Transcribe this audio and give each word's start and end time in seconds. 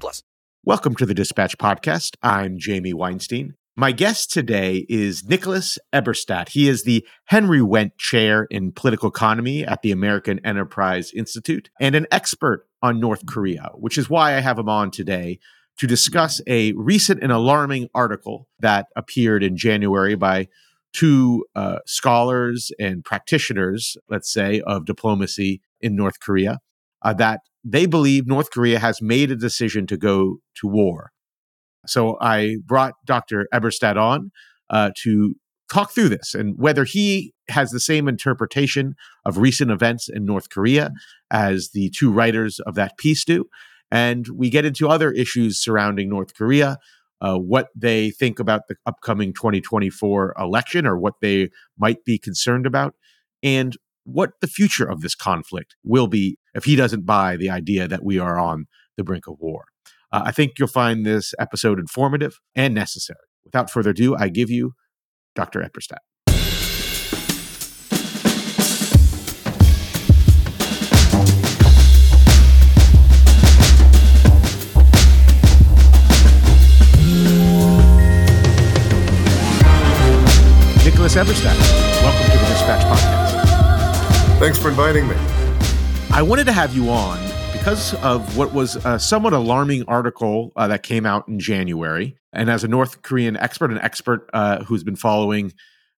plus. 0.00 0.22
Welcome 0.64 0.94
to 0.96 1.06
the 1.06 1.14
Dispatch 1.14 1.58
Podcast. 1.58 2.16
I'm 2.22 2.58
Jamie 2.58 2.94
Weinstein. 2.94 3.54
My 3.76 3.90
guest 3.92 4.30
today 4.30 4.86
is 4.88 5.24
Nicholas 5.24 5.78
Eberstadt. 5.92 6.50
He 6.50 6.68
is 6.68 6.84
the 6.84 7.04
Henry 7.24 7.58
Wendt 7.58 7.98
Chair 7.98 8.44
in 8.50 8.70
Political 8.70 9.08
Economy 9.08 9.64
at 9.64 9.82
the 9.82 9.90
American 9.90 10.38
Enterprise 10.46 11.12
Institute 11.12 11.70
and 11.80 11.94
an 11.94 12.06
expert 12.12 12.66
on 12.82 13.00
North 13.00 13.26
Korea, 13.26 13.72
which 13.74 13.98
is 13.98 14.08
why 14.08 14.36
I 14.36 14.40
have 14.40 14.58
him 14.58 14.68
on 14.68 14.90
today 14.90 15.40
to 15.78 15.86
discuss 15.86 16.40
a 16.46 16.72
recent 16.74 17.22
and 17.22 17.32
alarming 17.32 17.88
article 17.94 18.48
that 18.60 18.86
appeared 18.94 19.42
in 19.42 19.56
January 19.56 20.14
by 20.14 20.48
two 20.92 21.44
uh, 21.56 21.78
scholars 21.84 22.70
and 22.78 23.04
practitioners, 23.04 23.96
let's 24.08 24.32
say, 24.32 24.60
of 24.60 24.84
diplomacy 24.84 25.60
in 25.80 25.96
North 25.96 26.20
Korea, 26.20 26.60
uh, 27.02 27.12
that 27.14 27.40
they 27.64 27.86
believe 27.86 28.26
North 28.26 28.50
Korea 28.50 28.78
has 28.78 29.00
made 29.00 29.30
a 29.30 29.36
decision 29.36 29.86
to 29.86 29.96
go 29.96 30.38
to 30.60 30.66
war. 30.66 31.10
So 31.86 32.18
I 32.20 32.58
brought 32.64 32.94
Dr. 33.04 33.46
Eberstadt 33.52 33.96
on 33.96 34.30
uh, 34.70 34.90
to 35.02 35.34
talk 35.72 35.92
through 35.92 36.10
this 36.10 36.34
and 36.34 36.54
whether 36.58 36.84
he 36.84 37.32
has 37.48 37.70
the 37.70 37.80
same 37.80 38.08
interpretation 38.08 38.94
of 39.24 39.38
recent 39.38 39.70
events 39.70 40.08
in 40.08 40.24
North 40.24 40.50
Korea 40.50 40.90
as 41.30 41.70
the 41.72 41.90
two 41.90 42.12
writers 42.12 42.60
of 42.60 42.74
that 42.74 42.96
piece 42.98 43.24
do. 43.24 43.46
And 43.90 44.26
we 44.28 44.50
get 44.50 44.64
into 44.64 44.88
other 44.88 45.12
issues 45.12 45.58
surrounding 45.58 46.08
North 46.08 46.34
Korea, 46.34 46.78
uh, 47.20 47.38
what 47.38 47.68
they 47.74 48.10
think 48.10 48.38
about 48.38 48.62
the 48.68 48.76
upcoming 48.86 49.32
2024 49.32 50.34
election 50.38 50.86
or 50.86 50.98
what 50.98 51.14
they 51.20 51.50
might 51.78 52.04
be 52.04 52.18
concerned 52.18 52.66
about, 52.66 52.94
and 53.42 53.76
what 54.04 54.32
the 54.40 54.46
future 54.46 54.84
of 54.84 55.00
this 55.00 55.14
conflict 55.14 55.74
will 55.82 56.06
be 56.06 56.38
if 56.54 56.64
he 56.64 56.76
doesn't 56.76 57.06
buy 57.06 57.36
the 57.36 57.50
idea 57.50 57.88
that 57.88 58.04
we 58.04 58.18
are 58.18 58.38
on 58.38 58.66
the 58.96 59.04
brink 59.04 59.26
of 59.26 59.36
war. 59.40 59.64
Uh, 60.12 60.22
I 60.26 60.30
think 60.30 60.52
you'll 60.58 60.68
find 60.68 61.04
this 61.04 61.34
episode 61.38 61.78
informative 61.78 62.38
and 62.54 62.74
necessary. 62.74 63.18
Without 63.44 63.70
further 63.70 63.90
ado, 63.90 64.14
I 64.16 64.28
give 64.28 64.50
you 64.50 64.74
Dr. 65.34 65.60
Eberstadt. 65.60 65.98
Nicholas 80.84 81.16
Eberstadt, 81.16 81.58
welcome 82.02 82.30
to 82.30 82.38
the 82.38 82.46
Dispatch 82.46 82.82
Podcast. 82.84 83.33
Thanks 84.38 84.58
for 84.58 84.68
inviting 84.68 85.08
me. 85.08 85.14
I 86.10 86.20
wanted 86.20 86.44
to 86.46 86.52
have 86.52 86.74
you 86.74 86.90
on 86.90 87.18
because 87.52 87.94
of 88.02 88.36
what 88.36 88.52
was 88.52 88.76
a 88.84 88.98
somewhat 88.98 89.32
alarming 89.32 89.84
article 89.86 90.52
uh, 90.56 90.68
that 90.68 90.82
came 90.82 91.06
out 91.06 91.28
in 91.28 91.38
January. 91.38 92.18
And 92.32 92.50
as 92.50 92.64
a 92.64 92.68
North 92.68 93.02
Korean 93.02 93.36
expert, 93.36 93.70
an 93.70 93.78
expert 93.78 94.28
uh, 94.34 94.64
who's 94.64 94.82
been 94.82 94.96
following 94.96 95.52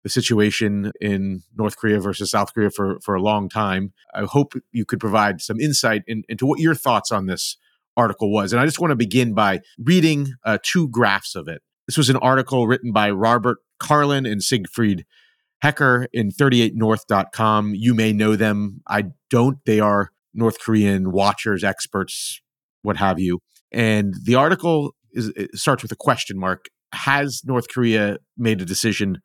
the 0.03 0.11
situation 0.11 0.93
in 1.01 1.43
North 1.57 1.79
Korea 1.79 2.01
versus 2.01 2.33
South 2.33 2.53
Korea 2.53 2.71
for, 2.71 2.99
for 3.01 3.15
a 3.15 3.23
long 3.23 3.49
time, 3.49 3.93
I 4.13 4.25
hope 4.25 4.55
you 4.73 4.85
could 4.85 5.01
provide 5.01 5.41
some 5.41 5.59
insight 5.61 6.03
in, 6.07 6.25
into 6.29 6.45
what 6.45 6.59
your 6.59 6.75
thoughts 6.75 7.11
on 7.11 7.27
this 7.27 7.57
article 7.97 8.33
was. 8.33 8.53
And 8.53 8.61
I 8.61 8.67
just 8.67 8.81
want 8.81 8.91
to 8.91 8.97
begin 8.97 9.33
by 9.33 9.61
reading 9.79 10.35
uh, 10.45 10.59
two 10.63 10.89
graphs 10.89 11.35
of 11.35 11.49
it. 11.49 11.63
This 11.87 11.97
was 11.97 12.11
an 12.11 12.17
article 12.17 12.67
written 12.67 12.93
by 12.93 13.11
Robert 13.11 13.59
Carlin 13.79 14.27
and 14.27 14.43
Siegfried 14.43 15.07
Hecker 15.65 16.09
in 16.13 16.29
38north.com. 16.29 17.75
You 17.75 17.95
may 17.95 18.13
know 18.13 18.37
them. 18.37 18.83
I 18.87 19.05
don't. 19.31 19.57
They 19.65 19.81
are 19.81 20.11
North 20.35 20.61
Korean 20.61 21.11
watchers, 21.11 21.65
experts, 21.65 22.43
what 22.83 22.99
have 22.99 23.19
you. 23.19 23.39
And 23.73 24.13
the 24.25 24.35
article 24.35 24.95
is, 25.13 25.33
starts 25.55 25.83
with 25.83 25.91
a 25.91 25.97
question 25.97 26.39
mark. 26.39 26.67
Has 26.93 27.41
North 27.47 27.69
Korea 27.71 28.19
made 28.37 28.61
a 28.61 28.67
decision 28.67 29.23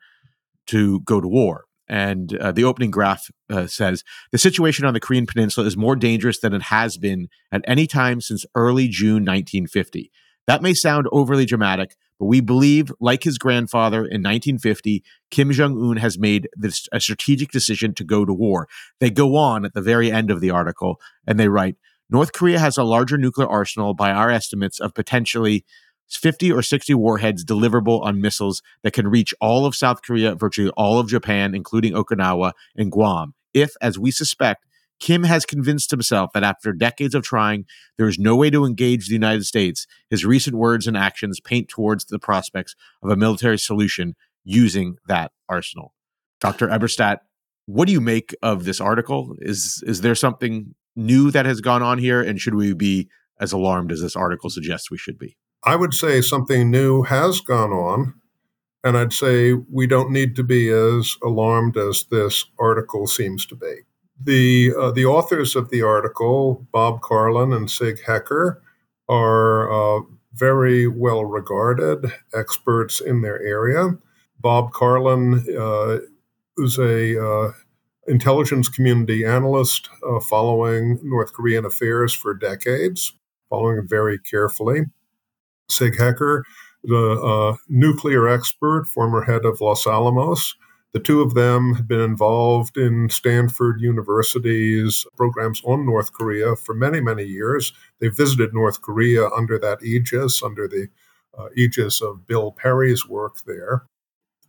to 0.68 1.02
go 1.02 1.20
to 1.20 1.28
war? 1.28 1.66
And 1.90 2.34
uh, 2.38 2.54
the 2.54 2.64
opening 2.64 2.92
graph 2.92 3.30
uh, 3.50 3.68
says 3.68 4.06
the 4.32 4.38
situation 4.38 4.86
on 4.86 4.94
the 4.94 5.02
Korean 5.02 5.26
Peninsula 5.26 5.68
is 5.68 5.76
more 5.76 5.98
dangerous 5.98 6.40
than 6.40 6.54
it 6.54 6.62
has 6.62 6.98
been 6.98 7.28
at 7.52 7.66
any 7.68 7.86
time 7.86 8.22
since 8.22 8.46
early 8.56 8.88
June 8.88 9.26
1950. 9.26 10.10
That 10.48 10.62
may 10.62 10.74
sound 10.74 11.06
overly 11.12 11.46
dramatic, 11.46 11.98
but 12.19 12.25
we 12.25 12.41
believe, 12.41 12.91
like 13.00 13.24
his 13.24 13.38
grandfather 13.38 14.00
in 14.00 14.22
1950, 14.22 15.03
Kim 15.31 15.52
Jong 15.52 15.81
un 15.81 15.97
has 15.97 16.19
made 16.19 16.50
this, 16.56 16.88
a 16.91 17.00
strategic 17.00 17.52
decision 17.52 17.94
to 17.96 18.03
go 18.03 18.25
to 18.25 18.34
war. 18.34 18.68
They 19.00 19.09
go 19.09 19.38
on 19.38 19.66
at 19.66 19.74
the 19.74 19.81
very 19.81 20.12
end 20.12 20.29
of 20.29 20.41
the 20.41 20.52
article 20.52 21.00
and 21.25 21.40
they 21.40 21.47
write 21.47 21.78
North 22.09 22.34
Korea 22.34 22.58
has 22.58 22.78
a 22.78 22.84
larger 22.84 23.18
nuclear 23.18 23.47
arsenal, 23.47 23.94
by 23.94 24.12
our 24.12 24.31
estimates, 24.31 24.79
of 24.79 24.96
potentially 24.96 25.63
50 26.09 26.52
or 26.52 26.63
60 26.63 26.96
warheads 26.96 27.46
deliverable 27.46 28.02
on 28.03 28.19
missiles 28.19 28.63
that 28.81 28.94
can 28.94 29.08
reach 29.08 29.34
all 29.40 29.66
of 29.68 29.75
South 29.75 30.02
Korea, 30.02 30.34
virtually 30.34 30.72
all 30.72 31.00
of 31.00 31.08
Japan, 31.08 31.53
including 31.53 31.94
Okinawa 31.94 32.53
and 32.75 32.91
Guam. 32.91 33.35
If, 33.53 33.74
as 33.79 34.00
we 34.00 34.09
suspect, 34.09 34.66
Kim 35.00 35.24
has 35.24 35.46
convinced 35.46 35.92
himself 35.92 36.32
that 36.34 36.44
after 36.44 36.74
decades 36.74 37.16
of 37.16 37.24
trying, 37.24 37.66
there 37.98 38.08
is 38.08 38.20
no 38.20 38.36
way 38.36 38.50
to 38.50 38.66
engage 38.66 39.08
the 39.08 39.14
United 39.14 39.46
States. 39.46 39.88
His 40.10 40.26
recent 40.26 40.56
words 40.56 40.88
and 40.88 40.98
actions 40.98 41.40
paint 41.40 41.70
towards 41.70 42.06
the 42.06 42.20
prospects 42.20 42.76
of 43.02 43.09
a 43.09 43.16
military 43.16 43.58
solution 43.58 44.16
using 44.44 44.98
that 45.08 45.32
arsenal. 45.48 45.94
Dr. 46.42 46.68
Eberstadt, 46.68 47.20
what 47.66 47.86
do 47.86 47.92
you 47.92 48.02
make 48.02 48.36
of 48.42 48.66
this 48.66 48.82
article? 48.82 49.36
Is 49.40 49.84
is 49.86 50.02
there 50.02 50.16
something 50.16 50.74
new 50.96 51.32
that 51.32 51.46
has 51.46 51.62
gone 51.62 51.84
on 51.84 52.00
here, 52.00 52.22
and 52.22 52.40
should 52.40 52.56
we 52.56 52.74
be 52.74 53.09
as 53.40 53.52
alarmed 53.52 53.92
as 53.92 54.02
this 54.02 54.16
article 54.16 54.50
suggests 54.50 54.90
we 54.90 54.98
should 54.98 55.18
be? 55.18 55.38
I 55.64 55.76
would 55.76 55.94
say 55.94 56.22
something 56.22 56.72
new 56.72 57.04
has 57.04 57.42
gone 57.42 57.72
on, 57.72 58.16
and 58.84 58.98
I'd 58.98 59.14
say 59.14 59.54
we 59.54 59.88
don't 59.88 60.12
need 60.12 60.36
to 60.38 60.44
be 60.44 60.70
as 60.70 61.16
alarmed 61.24 61.78
as 61.78 62.06
this 62.09 62.46
article 62.59 63.08
seems 63.08 63.46
to 63.48 63.56
be. 63.56 63.82
The, 64.22 64.74
uh, 64.78 64.91
the 64.91 65.06
authors 65.06 65.56
of 65.56 65.69
the 65.69 65.81
article, 65.81 66.68
Bob 66.72 67.02
Carlin 67.02 67.53
and 67.53 67.72
Sig 67.72 68.02
Hecker, 68.06 68.62
are 69.07 69.72
uh, 69.72 70.02
very 70.34 70.88
well 70.88 71.25
regarded 71.25 72.12
experts 72.34 73.02
in 73.02 73.22
their 73.22 73.41
area. 73.41 73.97
Bob 74.40 74.72
Carlin 74.72 75.46
uh, 75.58 76.00
is 76.58 76.78
a 76.78 77.22
uh, 77.24 77.52
intelligence 78.08 78.69
community 78.69 79.25
analyst 79.25 79.90
uh, 80.08 80.19
following 80.19 81.00
North 81.03 81.34
Korean 81.34 81.66
affairs 81.66 82.13
for 82.13 82.34
decades, 82.34 83.13
following 83.50 83.88
very 83.88 84.19
carefully. 84.19 84.84
Sig 85.69 85.97
Hecker, 85.97 86.44
the 86.84 87.22
uh, 87.22 87.58
nuclear 87.68 88.28
expert, 88.28 88.85
former 88.88 89.24
head 89.24 89.46
of 89.46 89.62
Los 89.62 89.85
Alamos, 89.85 90.56
the 90.94 91.00
two 91.00 91.22
of 91.22 91.36
them 91.36 91.76
have 91.76 91.88
been 91.88 92.00
involved 92.00 92.78
in 92.78 93.10
Stanford 93.10 93.80
University's 93.80 95.06
programs 95.16 95.62
on 95.64 95.86
North 95.86 96.14
Korea 96.14 96.56
for 96.56 96.74
many, 96.74 97.00
many 97.00 97.24
years. 97.24 97.74
They 98.00 98.08
visited 98.08 98.54
North 98.54 98.82
Korea 98.82 99.28
under 99.30 99.60
that 99.60 99.84
aegis, 99.84 100.42
under 100.42 100.68
the 100.68 100.88
uh, 101.38 101.50
aegis 101.56 102.02
of 102.02 102.26
Bill 102.26 102.52
Perry's 102.52 103.08
work 103.08 103.38
there. 103.46 103.86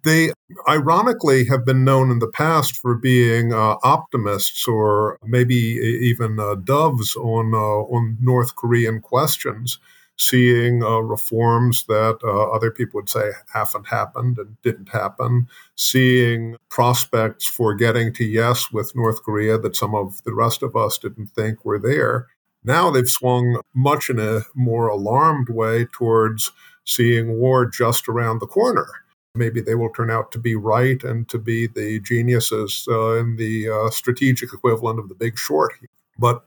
They 0.03 0.33
ironically 0.67 1.45
have 1.45 1.67
been 1.67 1.85
known 1.85 2.11
in 2.11 2.21
the 2.21 2.31
past 2.31 2.75
for 2.75 2.95
being 2.95 3.53
uh, 3.53 3.77
optimists 3.83 4.67
or 4.67 5.19
maybe 5.23 5.55
even 5.55 6.41
uh, 6.41 6.55
doves 6.55 7.15
on, 7.17 7.53
uh, 7.53 7.59
on 7.59 8.17
North 8.19 8.57
Korean 8.57 9.01
questions 9.01 9.79
seeing 10.21 10.83
uh, 10.83 10.99
reforms 10.99 11.85
that 11.87 12.19
uh, 12.23 12.51
other 12.51 12.71
people 12.71 12.99
would 12.99 13.09
say 13.09 13.31
haven't 13.55 13.87
happened 13.87 14.39
and 14.39 14.61
didn't 14.61 14.91
happen, 14.91 15.49
seeing 15.77 16.57
prospects 16.69 17.47
for 17.47 17.75
getting 17.75 18.13
to 18.13 18.25
yes 18.25 18.71
with 18.71 18.95
North 18.95 19.23
Korea 19.23 19.57
that 19.57 19.75
some 19.75 19.95
of 19.95 20.23
the 20.25 20.35
rest 20.35 20.63
of 20.63 20.77
us 20.77 20.99
didn't 20.99 21.29
think 21.29 21.65
were 21.65 21.79
there. 21.79 22.27
Now 22.63 22.91
they've 22.91 23.09
swung 23.09 23.63
much 23.75 24.11
in 24.11 24.19
a 24.19 24.43
more 24.55 24.89
alarmed 24.89 25.49
way 25.49 25.87
towards 25.87 26.53
seeing 26.85 27.39
war 27.39 27.65
just 27.65 28.07
around 28.07 28.41
the 28.41 28.47
corner. 28.47 28.87
Maybe 29.35 29.63
they 29.63 29.75
will 29.75 29.91
turn 29.91 30.11
out 30.11 30.33
to 30.33 30.39
be 30.39 30.55
right 30.55 31.03
and 31.03 31.27
to 31.31 31.39
be 31.39 31.67
the 31.67 31.99
geniuses 32.01 32.87
uh, 32.91 33.17
in 33.17 33.37
the 33.37 33.71
uh, 33.71 33.91
strategic 33.91 34.53
equivalent 34.53 34.99
of 34.99 35.09
the 35.09 35.15
big 35.15 35.39
short. 35.39 35.73
But 36.19 36.45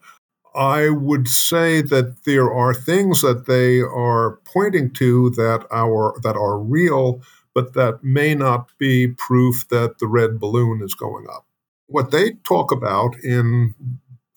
I 0.56 0.90
would 0.90 1.28
say 1.28 1.82
that 1.82 2.24
there 2.26 2.52
are 2.54 2.74
things 2.74 3.22
that 3.22 3.48
they 3.48 3.82
are 3.82 4.40
pointing 4.46 4.92
to 4.94 5.32
that 5.32 5.66
are 5.72 6.14
that 6.22 6.36
are 6.36 6.60
real, 6.60 7.22
but 7.56 7.74
that 7.74 8.04
may 8.04 8.36
not 8.36 8.70
be 8.78 9.08
proof 9.08 9.68
that 9.70 10.00
the 10.00 10.08
red 10.08 10.40
balloon 10.40 10.82
is 10.84 10.94
going 10.94 11.26
up. 11.34 11.46
What 11.88 12.12
they 12.12 12.34
talk 12.44 12.72
about 12.72 13.16
in 13.24 13.74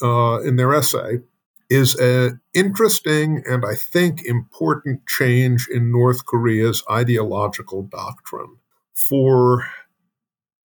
uh, 0.02 0.40
in 0.40 0.56
their 0.56 0.74
essay 0.74 1.20
is 1.68 1.94
an 1.96 2.40
interesting 2.54 3.42
and 3.46 3.64
I 3.66 3.74
think 3.74 4.24
important 4.24 5.06
change 5.06 5.68
in 5.68 5.90
North 5.90 6.24
Korea's 6.24 6.82
ideological 6.90 7.82
doctrine. 7.82 8.56
For 8.94 9.68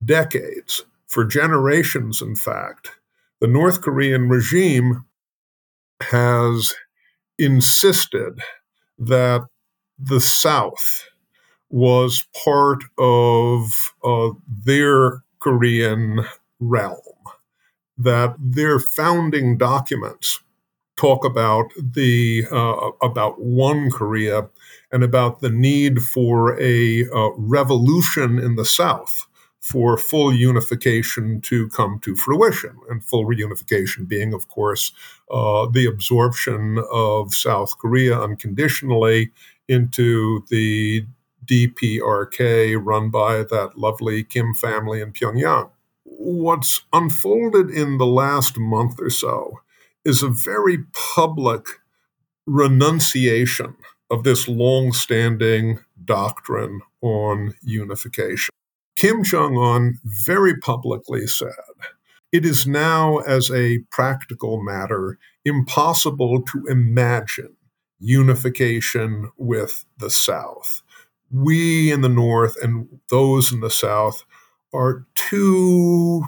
decades, 0.03 0.85
for 1.07 1.25
generations, 1.25 2.21
in 2.21 2.35
fact, 2.35 2.91
the 3.41 3.47
North 3.47 3.81
Korean 3.81 4.29
regime 4.29 5.05
has 6.03 6.73
insisted 7.37 8.39
that 8.99 9.41
the 9.97 10.21
South 10.21 11.05
was 11.69 12.27
part 12.43 12.83
of 12.97 13.71
uh, 14.03 14.29
their 14.47 15.23
Korean 15.39 16.25
realm, 16.59 16.97
that 17.97 18.35
their 18.39 18.79
founding 18.79 19.57
documents 19.57 20.41
talk 20.97 21.25
about 21.25 21.71
the 21.77 22.45
uh, 22.51 22.91
about 23.01 23.41
one 23.41 23.89
Korea 23.89 24.49
and 24.91 25.03
about 25.03 25.39
the 25.39 25.49
need 25.49 26.03
for 26.03 26.59
a 26.61 27.05
uh, 27.09 27.29
revolution 27.37 28.37
in 28.37 28.55
the 28.55 28.65
South 28.65 29.25
for 29.61 29.95
full 29.95 30.33
unification 30.33 31.39
to 31.41 31.69
come 31.69 31.99
to 31.99 32.15
fruition, 32.15 32.75
and 32.89 33.03
full 33.03 33.25
reunification 33.25 34.07
being, 34.07 34.33
of 34.33 34.47
course, 34.49 34.91
uh, 35.29 35.67
the 35.67 35.85
absorption 35.85 36.83
of 36.91 37.33
South 37.33 37.77
Korea 37.77 38.19
unconditionally 38.19 39.31
into 39.67 40.43
the 40.49 41.05
DPRK 41.45 42.75
run 42.83 43.09
by 43.09 43.43
that 43.43 43.77
lovely 43.77 44.23
Kim 44.23 44.53
family 44.53 44.99
in 44.99 45.11
Pyongyang. 45.11 45.69
What's 46.03 46.81
unfolded 46.91 47.69
in 47.69 47.97
the 47.97 48.05
last 48.05 48.57
month 48.57 48.99
or 48.99 49.09
so 49.09 49.59
is 50.03 50.23
a 50.23 50.29
very 50.29 50.79
public 50.93 51.65
renunciation 52.45 53.75
of 54.09 54.23
this 54.23 54.47
long 54.47 54.91
standing 54.91 55.79
doctrine 56.03 56.81
on 57.01 57.53
unification. 57.61 58.51
Kim 59.01 59.23
Jong 59.23 59.57
un 59.57 59.97
very 60.05 60.55
publicly 60.55 61.25
said, 61.25 61.49
It 62.31 62.45
is 62.45 62.67
now, 62.67 63.17
as 63.17 63.49
a 63.49 63.79
practical 63.89 64.61
matter, 64.61 65.17
impossible 65.43 66.43
to 66.43 66.67
imagine 66.67 67.55
unification 67.97 69.31
with 69.37 69.85
the 69.97 70.11
South. 70.11 70.83
We 71.31 71.91
in 71.91 72.01
the 72.01 72.09
North 72.09 72.55
and 72.61 72.99
those 73.09 73.51
in 73.51 73.61
the 73.61 73.71
South 73.71 74.23
are 74.71 75.07
too 75.15 76.25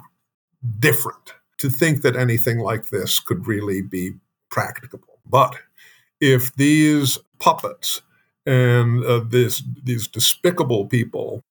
different 0.76 1.34
to 1.58 1.70
think 1.70 2.02
that 2.02 2.16
anything 2.16 2.58
like 2.58 2.88
this 2.88 3.20
could 3.20 3.46
really 3.46 3.82
be 3.82 4.14
practicable. 4.50 5.20
But 5.24 5.60
if 6.20 6.52
these 6.56 7.20
puppets 7.38 8.02
and 8.44 9.04
uh, 9.04 9.20
this, 9.20 9.62
these 9.84 10.08
despicable 10.08 10.86
people 10.86 11.44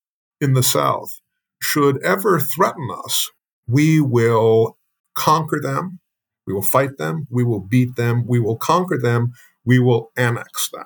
in 0.44 0.54
the 0.54 0.64
South 0.64 1.20
should 1.62 2.02
ever 2.04 2.40
threaten 2.40 2.90
us, 3.06 3.32
we 3.68 4.02
will 4.02 4.78
conquer 5.16 5.60
them, 5.62 6.00
we 6.46 6.54
will 6.54 6.62
fight 6.62 6.98
them, 6.98 7.26
we 7.30 7.44
will 7.44 7.62
beat 7.62 7.96
them, 7.96 8.26
we 8.28 8.40
will 8.40 8.58
conquer 8.58 8.98
them, 8.98 9.32
we 9.66 9.80
will 9.80 10.12
annex 10.18 10.70
them. 10.70 10.86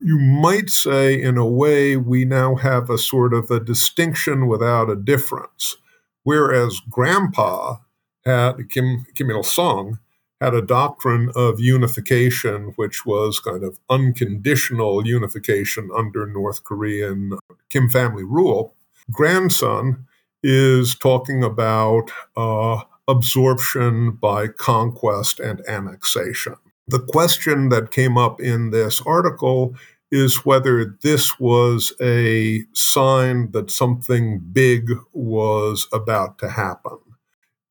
You 0.00 0.18
might 0.18 0.68
say, 0.68 1.20
in 1.20 1.38
a 1.38 1.46
way, 1.46 1.96
we 1.96 2.24
now 2.24 2.56
have 2.56 2.90
a 2.90 2.98
sort 2.98 3.32
of 3.32 3.50
a 3.50 3.60
distinction 3.60 4.48
without 4.48 4.90
a 4.90 4.96
difference. 4.96 5.76
Whereas 6.24 6.80
Grandpa 6.90 7.76
had 8.24 8.68
Kim, 8.70 9.06
Kim 9.14 9.30
Il 9.30 9.44
sung 9.44 9.98
had 10.44 10.54
a 10.54 10.60
doctrine 10.60 11.30
of 11.34 11.58
unification, 11.58 12.74
which 12.76 13.06
was 13.06 13.40
kind 13.40 13.64
of 13.64 13.78
unconditional 13.88 15.06
unification 15.06 15.88
under 15.96 16.26
North 16.26 16.64
Korean 16.64 17.38
Kim 17.70 17.88
family 17.88 18.24
rule. 18.24 18.74
Grandson 19.10 20.06
is 20.42 20.94
talking 20.94 21.42
about 21.42 22.10
uh, 22.36 22.82
absorption 23.08 24.10
by 24.10 24.48
conquest 24.48 25.40
and 25.40 25.66
annexation. 25.66 26.56
The 26.88 27.00
question 27.00 27.70
that 27.70 27.90
came 27.90 28.18
up 28.18 28.38
in 28.38 28.70
this 28.70 29.00
article 29.06 29.74
is 30.10 30.44
whether 30.44 30.84
this 31.02 31.40
was 31.40 31.94
a 32.02 32.64
sign 32.74 33.50
that 33.52 33.70
something 33.70 34.40
big 34.52 34.90
was 35.14 35.88
about 35.90 36.36
to 36.38 36.50
happen 36.50 36.98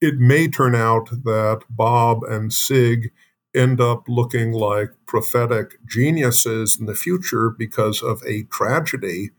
it 0.04 0.20
may 0.20 0.50
turn 0.50 0.76
out 0.76 1.10
that 1.24 1.62
Bob 1.70 2.24
and 2.24 2.52
Sig 2.52 3.10
end 3.56 3.80
up 3.80 4.04
looking 4.10 4.52
like 4.52 4.90
prophetic 5.06 5.78
geniuses 5.88 6.78
in 6.78 6.88
the 6.88 6.96
future 6.96 7.50
because 7.50 8.02
of 8.04 8.22
a 8.28 8.44
tragedy, 8.44 9.32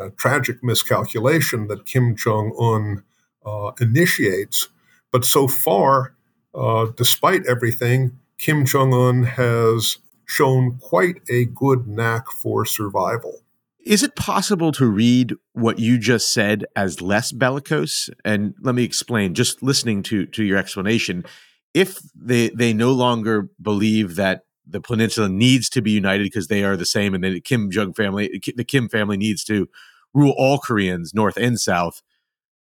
a 0.00 0.08
tragic 0.08 0.64
miscalculation 0.64 1.68
that 1.68 1.84
Kim 1.84 2.16
Jong 2.16 2.56
un 2.58 3.04
uh, 3.44 3.72
initiates. 3.78 4.68
But 5.12 5.26
so 5.26 5.48
far, 5.48 6.14
uh, 6.54 6.86
despite 6.96 7.46
everything, 7.46 8.18
Kim 8.38 8.64
Jong 8.64 8.94
un 8.94 9.24
has 9.24 9.98
shown 10.24 10.78
quite 10.80 11.20
a 11.28 11.44
good 11.44 11.86
knack 11.86 12.30
for 12.30 12.64
survival. 12.64 13.42
Is 13.86 14.02
it 14.02 14.16
possible 14.16 14.72
to 14.72 14.86
read 14.86 15.34
what 15.52 15.78
you 15.78 15.96
just 15.96 16.32
said 16.32 16.64
as 16.74 17.00
less 17.00 17.30
bellicose? 17.30 18.10
And 18.24 18.52
let 18.60 18.74
me 18.74 18.82
explain. 18.82 19.32
Just 19.32 19.62
listening 19.62 20.02
to 20.04 20.26
to 20.26 20.42
your 20.42 20.58
explanation, 20.58 21.24
if 21.72 22.00
they 22.12 22.48
they 22.48 22.72
no 22.72 22.90
longer 22.90 23.48
believe 23.62 24.16
that 24.16 24.42
the 24.66 24.80
peninsula 24.80 25.28
needs 25.28 25.68
to 25.70 25.80
be 25.80 25.92
united 25.92 26.24
because 26.24 26.48
they 26.48 26.64
are 26.64 26.76
the 26.76 26.84
same, 26.84 27.14
and 27.14 27.22
the 27.22 27.40
Kim 27.40 27.70
Jong 27.70 27.92
family, 27.92 28.40
the 28.56 28.64
Kim 28.64 28.88
family 28.88 29.16
needs 29.16 29.44
to 29.44 29.68
rule 30.12 30.34
all 30.36 30.58
Koreans, 30.58 31.14
North 31.14 31.36
and 31.36 31.56
South, 31.56 32.02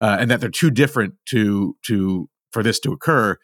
uh, 0.02 0.18
and 0.20 0.30
that 0.30 0.42
they're 0.42 0.50
too 0.50 0.70
different 0.70 1.14
to 1.30 1.74
to 1.86 2.28
for 2.52 2.62
this 2.62 2.78
to 2.80 2.92
occur. 2.92 3.38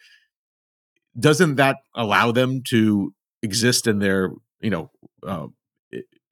Doesn't 1.19 1.55
that 1.55 1.77
allow 1.95 2.31
them 2.31 2.61
to 2.69 3.15
exist 3.41 3.87
in 3.87 3.97
their 3.97 4.29
you 4.59 4.69
know 4.69 4.91
uh, 5.25 5.47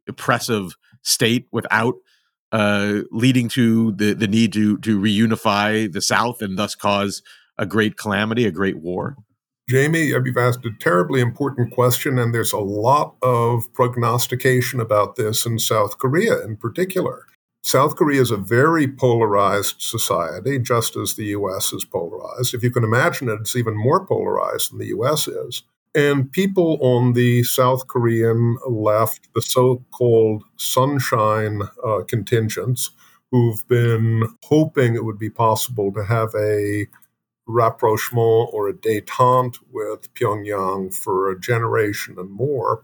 oppressive 0.08 0.76
state 1.02 1.48
without 1.52 1.96
uh, 2.52 3.02
leading 3.12 3.50
to 3.50 3.92
the, 3.94 4.14
the 4.14 4.28
need 4.28 4.54
to 4.54 4.78
to 4.80 5.00
reunify 5.00 5.92
the 5.92 6.02
South 6.02 6.42
and 6.42 6.58
thus 6.58 6.76
cause 6.76 7.22
a 7.58 7.66
great 7.66 7.98
calamity, 7.98 8.46
a 8.46 8.52
great 8.52 8.78
war? 8.78 9.18
Jamie, 9.70 10.08
you've 10.08 10.38
asked 10.38 10.66
a 10.66 10.72
terribly 10.80 11.22
important 11.22 11.72
question, 11.72 12.18
and 12.18 12.34
there's 12.34 12.54
a 12.54 12.58
lot 12.58 13.16
of 13.22 13.72
prognostication 13.74 14.80
about 14.80 15.16
this 15.16 15.46
in 15.46 15.60
South 15.60 16.00
Korea 16.00 16.44
in 16.44 16.58
particular. 16.58 17.28
South 17.62 17.96
Korea 17.96 18.22
is 18.22 18.32
a 18.32 18.38
very 18.38 18.88
polarized 18.88 19.76
society, 19.80 20.58
just 20.58 20.96
as 20.96 21.14
the 21.14 21.26
US 21.26 21.72
is 21.72 21.86
polarized. 21.86 22.56
If 22.56 22.64
you 22.64 22.72
can 22.72 22.84
imagine 22.84 23.30
it, 23.30 23.42
it's 23.42 23.56
even 23.56 23.78
more 23.78 24.04
polarized 24.06 24.72
than 24.72 24.80
the 24.80 24.88
US 24.88 25.28
is. 25.28 25.62
And 25.96 26.32
people 26.32 26.78
on 26.82 27.14
the 27.14 27.44
South 27.44 27.88
Korean 27.88 28.58
left, 28.68 29.28
the 29.34 29.42
so 29.42 29.84
called 29.92 30.44
sunshine 30.58 31.64
uh, 31.84 32.02
contingents, 32.08 32.92
who've 33.32 33.68
been 33.68 34.24
hoping 34.44 34.96
it 34.96 35.04
would 35.04 35.20
be 35.20 35.30
possible 35.30 35.92
to 35.94 36.04
have 36.04 36.34
a 36.36 36.88
rapprochement 37.48 38.50
or 38.54 38.70
a 38.70 38.74
detente 38.74 39.58
with 39.72 40.14
Pyongyang 40.14 40.94
for 40.94 41.30
a 41.30 41.40
generation 41.40 42.16
and 42.18 42.30
more, 42.30 42.84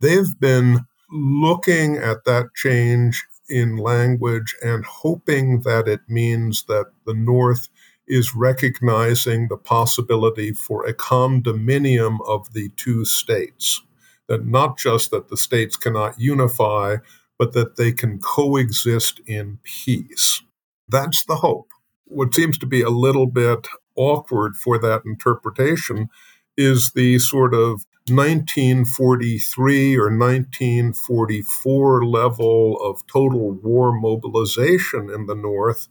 they've 0.00 0.38
been 0.40 0.86
looking 1.10 1.96
at 1.96 2.24
that 2.24 2.54
change 2.54 3.24
in 3.48 3.76
language 3.76 4.56
and 4.62 4.84
hoping 4.84 5.60
that 5.60 5.86
it 5.86 6.00
means 6.08 6.64
that 6.64 6.86
the 7.06 7.14
North 7.14 7.68
is 8.06 8.34
recognizing 8.34 9.48
the 9.48 9.56
possibility 9.56 10.52
for 10.52 10.84
a 10.84 10.94
condominium 10.94 12.18
of 12.26 12.52
the 12.52 12.70
two 12.76 13.04
states. 13.04 13.80
That 14.28 14.46
not 14.46 14.78
just 14.78 15.10
that 15.10 15.28
the 15.28 15.36
states 15.36 15.76
cannot 15.76 16.18
unify, 16.18 16.96
but 17.38 17.52
that 17.52 17.76
they 17.76 17.92
can 17.92 18.18
coexist 18.20 19.20
in 19.26 19.58
peace. 19.62 20.42
That's 20.88 21.24
the 21.24 21.36
hope. 21.36 21.68
What 22.04 22.34
seems 22.34 22.58
to 22.58 22.66
be 22.66 22.82
a 22.82 22.90
little 22.90 23.26
bit 23.26 23.66
awkward 23.96 24.56
for 24.56 24.78
that 24.78 25.02
interpretation 25.04 26.08
is 26.56 26.92
the 26.92 27.18
sort 27.18 27.54
of 27.54 27.84
1943 28.08 29.96
or 29.96 30.10
1944 30.10 32.04
level 32.04 32.80
of 32.80 33.06
total 33.06 33.52
war 33.52 33.92
mobilization 33.92 35.08
in 35.08 35.26
the 35.26 35.34
North 35.34 35.88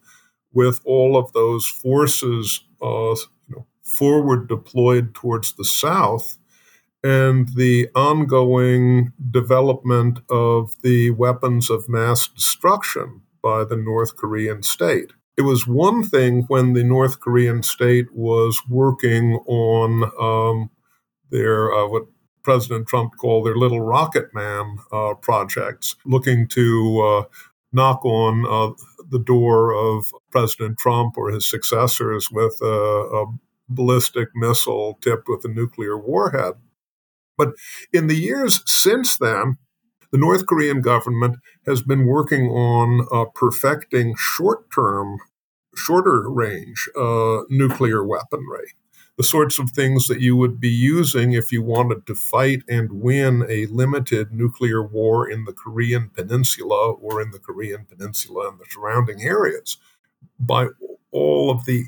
with 0.53 0.79
all 0.85 1.17
of 1.17 1.31
those 1.33 1.65
forces 1.67 2.61
uh, 2.81 3.15
you 3.47 3.55
know, 3.55 3.65
forward 3.83 4.47
deployed 4.47 5.13
towards 5.13 5.53
the 5.53 5.65
south, 5.65 6.37
and 7.03 7.49
the 7.55 7.89
ongoing 7.95 9.11
development 9.31 10.19
of 10.29 10.73
the 10.83 11.09
weapons 11.11 11.69
of 11.69 11.89
mass 11.89 12.27
destruction 12.27 13.21
by 13.41 13.63
the 13.63 13.75
North 13.75 14.15
Korean 14.15 14.61
state. 14.61 15.13
It 15.37 15.41
was 15.41 15.65
one 15.65 16.03
thing 16.03 16.43
when 16.47 16.73
the 16.73 16.83
North 16.83 17.19
Korean 17.19 17.63
state 17.63 18.13
was 18.13 18.61
working 18.69 19.35
on 19.47 20.11
um, 20.19 20.69
their 21.31 21.73
uh, 21.73 21.87
what 21.87 22.03
President 22.43 22.87
Trump 22.87 23.13
called 23.17 23.45
their 23.45 23.55
little 23.55 23.81
rocket 23.81 24.33
man 24.33 24.77
uh, 24.91 25.13
projects, 25.15 25.95
looking 26.05 26.47
to 26.49 27.01
uh, 27.01 27.23
knock 27.71 28.03
on 28.05 28.45
uh, 28.45 28.73
the 29.11 29.19
door 29.19 29.73
of 29.73 30.05
President 30.31 30.77
Trump 30.77 31.17
or 31.17 31.29
his 31.29 31.49
successors 31.49 32.29
with 32.31 32.57
a, 32.61 32.65
a 32.65 33.25
ballistic 33.69 34.29
missile 34.33 34.97
tipped 35.01 35.27
with 35.27 35.45
a 35.45 35.49
nuclear 35.49 35.97
warhead. 35.97 36.53
But 37.37 37.53
in 37.93 38.07
the 38.07 38.15
years 38.15 38.61
since 38.65 39.17
then, 39.17 39.57
the 40.11 40.17
North 40.17 40.45
Korean 40.45 40.81
government 40.81 41.37
has 41.65 41.81
been 41.81 42.05
working 42.05 42.47
on 42.49 43.07
uh, 43.11 43.25
perfecting 43.33 44.15
short 44.17 44.69
term, 44.71 45.17
shorter 45.75 46.29
range 46.29 46.89
uh, 46.97 47.41
nuclear 47.49 48.05
weaponry. 48.05 48.73
The 49.21 49.27
sorts 49.27 49.59
of 49.59 49.69
things 49.69 50.07
that 50.07 50.19
you 50.19 50.35
would 50.35 50.59
be 50.59 50.67
using 50.67 51.33
if 51.33 51.51
you 51.51 51.61
wanted 51.61 52.07
to 52.07 52.15
fight 52.15 52.63
and 52.67 53.03
win 53.03 53.45
a 53.47 53.67
limited 53.67 54.33
nuclear 54.33 54.81
war 54.81 55.29
in 55.29 55.45
the 55.45 55.53
Korean 55.53 56.09
Peninsula 56.09 56.93
or 56.93 57.21
in 57.21 57.29
the 57.29 57.37
Korean 57.37 57.85
Peninsula 57.85 58.49
and 58.49 58.59
the 58.59 58.65
surrounding 58.67 59.21
areas. 59.21 59.77
By 60.39 60.69
all 61.11 61.51
of 61.51 61.65
the 61.65 61.85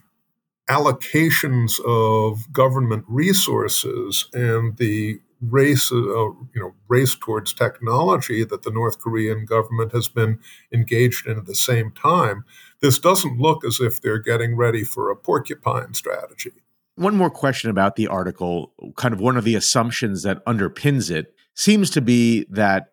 allocations 0.69 1.79
of 1.83 2.53
government 2.53 3.05
resources 3.07 4.29
and 4.31 4.77
the 4.77 5.19
race, 5.41 5.91
uh, 5.91 5.95
you 5.95 6.45
know, 6.57 6.75
race 6.87 7.15
towards 7.15 7.51
technology 7.51 8.43
that 8.43 8.61
the 8.61 8.69
North 8.69 8.99
Korean 8.99 9.45
government 9.45 9.91
has 9.91 10.07
been 10.07 10.37
engaged 10.71 11.25
in 11.25 11.39
at 11.39 11.47
the 11.47 11.55
same 11.55 11.93
time, 11.93 12.45
this 12.79 12.99
doesn't 12.99 13.39
look 13.39 13.65
as 13.65 13.79
if 13.79 13.99
they're 13.99 14.19
getting 14.19 14.55
ready 14.55 14.83
for 14.83 15.09
a 15.09 15.15
porcupine 15.15 15.95
strategy. 15.95 16.62
One 16.95 17.15
more 17.15 17.31
question 17.31 17.69
about 17.69 17.95
the 17.95 18.07
article. 18.07 18.73
Kind 18.97 19.13
of 19.13 19.19
one 19.19 19.38
of 19.38 19.43
the 19.43 19.55
assumptions 19.55 20.23
that 20.23 20.45
underpins 20.45 21.09
it 21.09 21.33
seems 21.55 21.89
to 21.91 22.01
be 22.01 22.45
that 22.50 22.88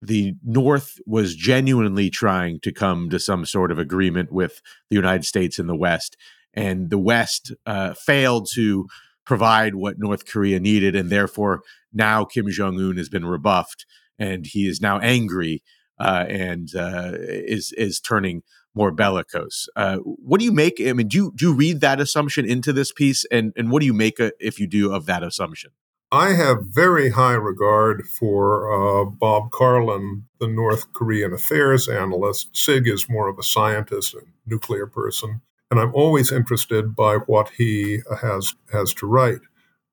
the 0.00 0.34
North 0.42 0.98
was 1.06 1.36
genuinely 1.36 2.10
trying 2.10 2.60
to 2.60 2.72
come 2.72 3.08
to 3.10 3.20
some 3.20 3.46
sort 3.46 3.70
of 3.70 3.78
agreement 3.78 4.32
with 4.32 4.60
the 4.90 4.96
United 4.96 5.24
States 5.24 5.58
and 5.58 5.68
the 5.68 5.76
West, 5.76 6.16
and 6.52 6.90
the 6.90 6.98
West 6.98 7.52
uh, 7.66 7.94
failed 7.94 8.48
to 8.54 8.86
provide 9.24 9.76
what 9.76 9.98
North 9.98 10.26
Korea 10.26 10.58
needed, 10.58 10.96
and 10.96 11.08
therefore 11.08 11.62
now 11.92 12.24
Kim 12.24 12.46
Jong 12.48 12.80
Un 12.80 12.96
has 12.96 13.08
been 13.08 13.24
rebuffed, 13.24 13.86
and 14.18 14.46
he 14.46 14.66
is 14.66 14.80
now 14.80 14.98
angry 14.98 15.62
uh, 16.00 16.24
and 16.28 16.74
uh, 16.74 17.12
is 17.14 17.72
is 17.76 18.00
turning 18.00 18.42
more 18.74 18.90
bellicose. 18.90 19.68
Uh, 19.76 19.96
what 19.98 20.38
do 20.38 20.44
you 20.44 20.52
make? 20.52 20.80
I 20.80 20.92
mean, 20.92 21.08
do 21.08 21.16
you, 21.16 21.32
do 21.34 21.48
you 21.48 21.54
read 21.54 21.80
that 21.80 22.00
assumption 22.00 22.44
into 22.46 22.72
this 22.72 22.92
piece, 22.92 23.24
and 23.30 23.52
and 23.56 23.70
what 23.70 23.80
do 23.80 23.86
you 23.86 23.94
make 23.94 24.20
uh, 24.20 24.30
if 24.40 24.58
you 24.58 24.66
do 24.66 24.92
of 24.92 25.06
that 25.06 25.22
assumption? 25.22 25.70
I 26.10 26.34
have 26.34 26.66
very 26.66 27.10
high 27.10 27.34
regard 27.34 28.06
for 28.06 28.70
uh, 28.70 29.04
Bob 29.06 29.50
Carlin, 29.50 30.24
the 30.40 30.48
North 30.48 30.92
Korean 30.92 31.32
affairs 31.32 31.88
analyst. 31.88 32.54
Sig 32.54 32.86
is 32.86 33.08
more 33.08 33.28
of 33.28 33.38
a 33.38 33.42
scientist 33.42 34.12
and 34.12 34.26
nuclear 34.46 34.86
person 34.86 35.40
and 35.72 35.80
I'm 35.80 35.94
always 35.94 36.30
interested 36.30 36.94
by 36.94 37.16
what 37.16 37.48
he 37.56 38.00
has 38.20 38.54
has 38.70 38.92
to 38.94 39.06
write. 39.06 39.40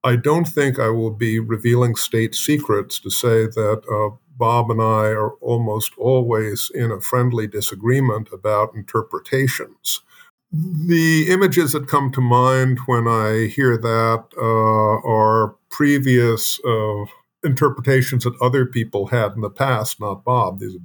I 0.03 0.17
don't 0.17 0.43
think 0.43 0.77
I 0.77 0.89
will 0.89 1.11
be 1.11 1.39
revealing 1.39 1.95
state 1.95 2.35
secrets 2.35 2.99
to 2.99 3.09
say 3.09 3.45
that 3.45 3.81
uh, 3.89 4.17
Bob 4.39 4.71
and 4.71 4.81
I 4.81 5.09
are 5.09 5.33
almost 5.41 5.91
always 5.97 6.71
in 6.73 6.91
a 6.91 7.01
friendly 7.01 7.45
disagreement 7.45 8.29
about 8.33 8.73
interpretations. 8.73 10.01
The 10.51 11.27
images 11.29 11.73
that 11.73 11.87
come 11.87 12.11
to 12.13 12.21
mind 12.21 12.79
when 12.87 13.07
I 13.07 13.47
hear 13.47 13.77
that 13.77 14.23
uh, 14.35 15.07
are 15.07 15.55
previous 15.69 16.59
uh, 16.65 17.05
interpretations 17.43 18.23
that 18.23 18.41
other 18.41 18.65
people 18.65 19.07
had 19.07 19.33
in 19.33 19.41
the 19.41 19.49
past, 19.49 19.99
not 19.99 20.23
Bob. 20.23 20.59
These 20.59 20.75
are 20.75 20.79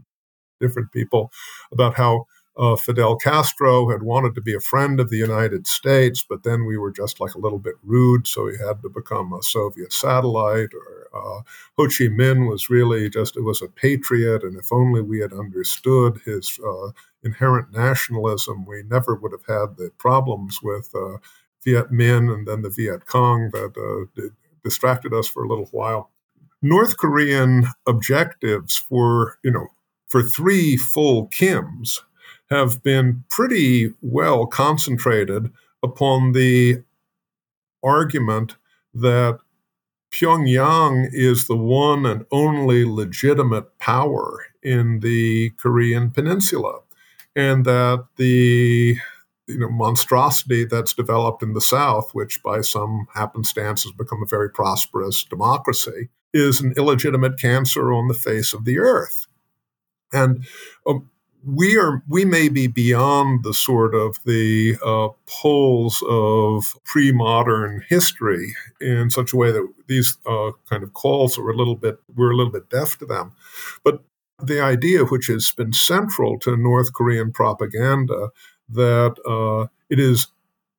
different 0.61 0.93
people 0.93 1.31
about 1.73 1.95
how 1.95 2.27
uh, 2.57 2.77
Fidel 2.77 3.17
Castro 3.17 3.91
had 3.91 4.03
wanted 4.03 4.35
to 4.35 4.41
be 4.41 4.55
a 4.55 4.61
friend 4.61 5.01
of 5.01 5.11
the 5.11 5.17
United 5.17 5.67
States, 5.67 6.25
but 6.29 6.45
then 6.45 6.67
we 6.67 6.77
were 6.77 6.93
just 6.93 7.21
like 7.21 7.35
a 7.35 7.41
little 7.41 7.59
bit 7.59 7.75
rude, 7.83 8.27
so 8.27 8.49
he 8.49 8.57
had 8.59 8.83
to 8.83 8.89
become 8.89 9.33
a 9.33 9.43
Soviet 9.43 9.93
satellite. 9.93 10.71
Or 10.75 10.94
uh, 11.15 11.43
Ho 11.77 11.87
Chi 11.87 12.09
Minh 12.09 12.49
was 12.49 12.71
really 12.71 13.09
just 13.09 13.37
it 13.37 13.43
was 13.43 13.63
a 13.63 13.69
patriot, 13.69 14.43
and 14.43 14.57
if 14.59 14.73
only 14.73 15.03
we 15.03 15.21
had 15.21 15.33
understood 15.33 16.21
his 16.25 16.59
uh, 16.67 16.91
inherent 17.23 17.73
nationalism, 17.73 18.65
we 18.67 18.83
never 18.85 19.15
would 19.15 19.33
have 19.33 19.47
had 19.47 19.77
the 19.77 19.91
problems 19.99 20.61
with 20.63 20.91
uh, 20.95 21.19
Viet 21.65 21.91
Minh 21.91 22.33
and 22.33 22.47
then 22.47 22.63
the 22.63 22.71
Viet 22.71 23.07
Cong 23.07 23.51
that 23.53 23.77
uh, 23.77 24.23
distracted 24.63 25.13
us 25.13 25.27
for 25.27 25.45
a 25.45 25.49
little 25.49 25.69
while. 25.73 26.11
North 26.63 26.97
Korean 26.97 27.67
objectives 27.87 28.77
for 28.77 29.39
you 29.43 29.51
know 29.51 29.69
for 30.09 30.23
three 30.23 30.77
full 30.77 31.29
Kims 31.29 32.01
have 32.51 32.83
been 32.83 33.25
pretty 33.29 33.93
well 34.01 34.47
concentrated 34.47 35.51
upon 35.83 36.33
the 36.33 36.83
argument 37.83 38.57
that 38.95 39.39
Pyongyang 40.15 41.09
is 41.13 41.49
the 41.49 41.57
one 41.57 42.07
and 42.07 42.25
only 42.31 42.85
legitimate 42.85 43.79
power 43.79 44.47
in 44.63 45.01
the 45.01 45.51
Korean 45.57 46.13
Peninsula, 46.13 46.83
and 47.35 47.65
that 47.65 48.07
the 48.17 48.97
you 49.49 49.59
know 49.59 49.69
monstrosity 49.69 50.65
that's 50.65 50.95
developed 50.95 51.43
in 51.43 51.53
the 51.53 51.61
South, 51.61 52.11
which 52.13 52.45
by 52.45 52.61
some 52.61 53.09
happenstance 53.13 53.83
has 53.83 53.91
become 53.91 54.23
a 54.23 54.29
very 54.29 54.49
prosperous 54.49 55.25
democracy, 55.25 56.11
is 56.33 56.61
an 56.61 56.75
illegitimate 56.77 57.37
cancer 57.37 57.93
on 57.93 58.07
the 58.07 58.15
face 58.15 58.53
of 58.53 58.65
the 58.65 58.79
earth. 58.79 59.27
And 60.13 60.47
um, 60.87 61.11
we 61.47 61.77
are 61.77 62.03
we 62.09 62.25
may 62.25 62.49
be 62.49 62.67
beyond 62.67 63.45
the 63.45 63.55
sort 63.55 63.95
of 63.95 64.19
the 64.25 64.77
uh, 64.85 65.09
poles 65.27 66.03
of 66.09 66.65
pre-modern 66.85 67.83
history 67.89 68.55
in 68.81 69.11
such 69.11 69.33
a 69.33 69.37
way 69.37 69.53
that 69.53 69.67
these 69.87 70.17
uh, 70.27 70.53
kind 70.69 70.83
of 70.83 70.93
calls 70.95 71.39
are 71.39 71.51
a 71.51 71.57
little 71.57 71.77
bit 71.77 71.97
we're 72.15 72.31
a 72.31 72.37
little 72.37 72.53
bit 72.53 72.71
deaf 72.71 72.99
to 72.99 73.07
them. 73.07 73.33
But 73.83 74.03
the 74.43 74.61
idea 74.61 75.05
which 75.05 75.27
has 75.27 75.53
been 75.57 75.73
central 75.73 76.39
to 76.41 76.57
north 76.57 76.93
korean 76.93 77.33
propaganda 77.33 78.31
that 78.69 79.15
uh, 79.27 79.69
it 79.91 80.01
is 80.01 80.29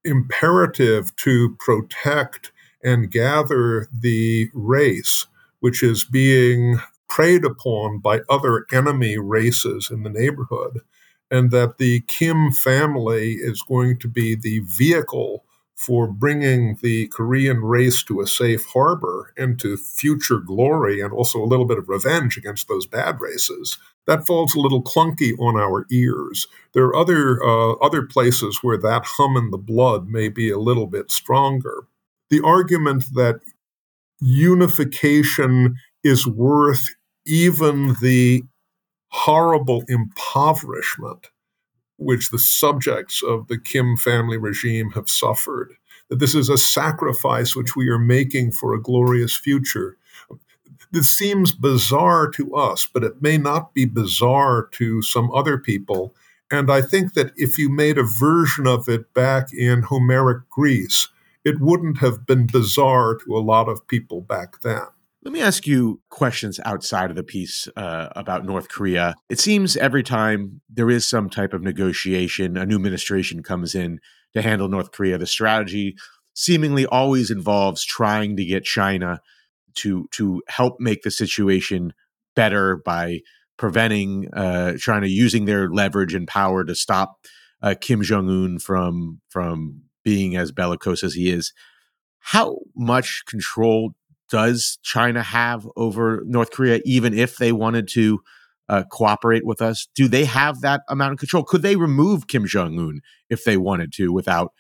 imperative 0.04 1.16
to 1.16 1.56
protect 1.60 2.52
and 2.84 3.12
gather 3.12 3.88
the 3.92 4.50
race 4.54 5.28
which 5.60 5.82
is 5.82 6.04
being 6.04 6.80
preyed 7.08 7.46
upon 7.46 8.00
by 8.00 8.22
other 8.30 8.66
enemy 8.72 9.18
races 9.18 9.90
in 9.92 10.04
the 10.04 10.10
neighborhood, 10.10 10.82
and 11.32 11.52
that 11.52 11.78
the 11.78 12.02
Kim 12.02 12.52
family 12.52 13.34
is 13.34 13.62
going 13.62 14.00
to 14.00 14.08
be 14.08 14.36
the 14.36 14.60
vehicle 14.60 15.46
for 15.76 16.08
bringing 16.08 16.78
the 16.82 17.08
Korean 17.08 17.62
race 17.62 18.02
to 18.04 18.22
a 18.22 18.28
safe 18.28 18.66
harbor 18.66 19.34
and 19.38 19.60
to 19.60 19.76
future 19.76 20.40
glory 20.40 21.02
and 21.02 21.12
also 21.12 21.42
a 21.42 21.46
little 21.46 21.66
bit 21.66 21.78
of 21.78 21.90
revenge 21.90 22.38
against 22.38 22.68
those 22.68 22.88
bad 22.88 23.20
races. 23.20 23.78
That 24.08 24.26
falls 24.26 24.56
a 24.56 24.60
little 24.60 24.82
clunky 24.82 25.38
on 25.38 25.60
our 25.60 25.86
ears. 25.92 26.48
There 26.74 26.86
are 26.86 26.96
other 26.96 27.44
uh, 27.44 27.74
other 27.74 28.04
places 28.04 28.60
where 28.62 28.78
that 28.78 29.04
hum 29.06 29.36
in 29.36 29.52
the 29.52 29.58
blood 29.58 30.08
may 30.08 30.30
be 30.30 30.50
a 30.50 30.60
little 30.60 30.88
bit 30.88 31.12
stronger. 31.12 31.88
The 32.30 32.42
argument 32.42 33.06
that 33.14 33.42
unification 34.22 35.76
is 36.06 36.28
worth 36.28 36.96
even 37.26 37.96
the 38.00 38.44
horrible 39.08 39.84
impoverishment 39.88 41.32
which 41.98 42.30
the 42.30 42.38
subjects 42.38 43.24
of 43.24 43.48
the 43.48 43.58
Kim 43.58 43.98
family 43.98 44.38
regime 44.38 44.92
have 44.92 45.10
suffered. 45.10 45.74
That 46.10 46.20
this 46.20 46.36
is 46.36 46.48
a 46.48 46.60
sacrifice 46.60 47.56
which 47.56 47.76
we 47.76 47.90
are 47.90 47.98
making 47.98 48.52
for 48.52 48.74
a 48.76 48.82
glorious 48.82 49.36
future. 49.36 49.98
This 50.92 51.10
seems 51.10 51.52
bizarre 51.52 52.30
to 52.32 52.56
us, 52.56 52.88
but 52.94 53.04
it 53.04 53.24
may 53.24 53.40
not 53.40 53.74
be 53.74 53.86
bizarre 53.86 54.70
to 54.74 55.02
some 55.02 55.32
other 55.32 55.58
people. 55.58 56.14
And 56.52 56.72
I 56.72 56.84
think 56.84 57.16
that 57.16 57.32
if 57.36 57.58
you 57.58 57.70
made 57.70 57.98
a 57.98 58.04
version 58.04 58.68
of 58.68 58.88
it 58.88 59.12
back 59.16 59.52
in 59.52 59.82
Homeric 59.82 60.48
Greece, 60.52 61.08
it 61.44 61.60
wouldn't 61.60 61.98
have 61.98 62.28
been 62.28 62.46
bizarre 62.46 63.16
to 63.26 63.36
a 63.36 63.40
lot 63.40 63.68
of 63.68 63.88
people 63.88 64.22
back 64.22 64.62
then. 64.62 64.86
Let 65.26 65.34
me 65.34 65.42
ask 65.42 65.66
you 65.66 66.02
questions 66.12 66.60
outside 66.66 67.10
of 67.10 67.16
the 67.16 67.24
piece 67.24 67.68
uh, 67.76 68.10
about 68.16 68.46
North 68.46 68.70
Korea. 68.70 69.16
It 69.28 69.40
seems 69.40 69.76
every 69.76 70.04
time 70.04 70.62
there 70.70 70.92
is 70.92 71.04
some 71.04 71.32
type 71.32 71.52
of 71.52 71.64
negotiation, 71.64 72.56
a 72.56 72.66
new 72.66 72.76
administration 72.76 73.42
comes 73.42 73.74
in 73.74 74.00
to 74.36 74.44
handle 74.44 74.68
North 74.68 74.92
Korea, 74.92 75.18
the 75.18 75.26
strategy 75.26 75.96
seemingly 76.36 76.86
always 76.86 77.32
involves 77.32 77.84
trying 77.84 78.36
to 78.36 78.46
get 78.46 78.66
China 78.66 79.20
to 79.78 80.08
to 80.12 80.44
help 80.48 80.80
make 80.80 81.02
the 81.02 81.10
situation 81.10 81.94
better 82.36 82.78
by 82.78 83.22
preventing 83.58 84.30
uh, 84.34 84.74
China 84.78 85.08
using 85.08 85.46
their 85.46 85.70
leverage 85.70 86.14
and 86.14 86.28
power 86.28 86.64
to 86.64 86.76
stop 86.76 87.26
uh, 87.64 87.74
Kim 87.80 88.04
Jong 88.04 88.30
Un 88.30 88.60
from 88.60 89.22
from 89.30 89.82
being 90.04 90.36
as 90.36 90.52
bellicose 90.52 91.04
as 91.04 91.16
he 91.16 91.32
is. 91.32 91.52
How 92.20 92.58
much 92.76 93.24
control 93.28 93.96
does 94.30 94.80
China 94.84 95.22
have 95.22 95.68
over 95.76 96.24
North 96.26 96.52
Korea, 96.52 96.82
even 96.86 97.14
if 97.14 97.38
they 97.38 97.52
wanted 97.52 97.88
to 97.90 98.20
uh, 98.70 98.84
cooperate 98.92 99.46
with 99.46 99.62
us? 99.62 99.88
Do 99.96 100.08
they 100.08 100.26
have 100.26 100.62
that 100.62 100.82
amount 100.90 101.14
of 101.14 101.20
control? 101.20 101.44
Could 101.44 101.62
they 101.62 101.76
remove 101.76 102.28
Kim 102.28 102.46
Jong 102.46 102.78
Un 102.80 103.02
if 103.30 103.44
they 103.44 103.58
wanted 103.58 103.92
to 103.94 104.12
without 104.12 104.52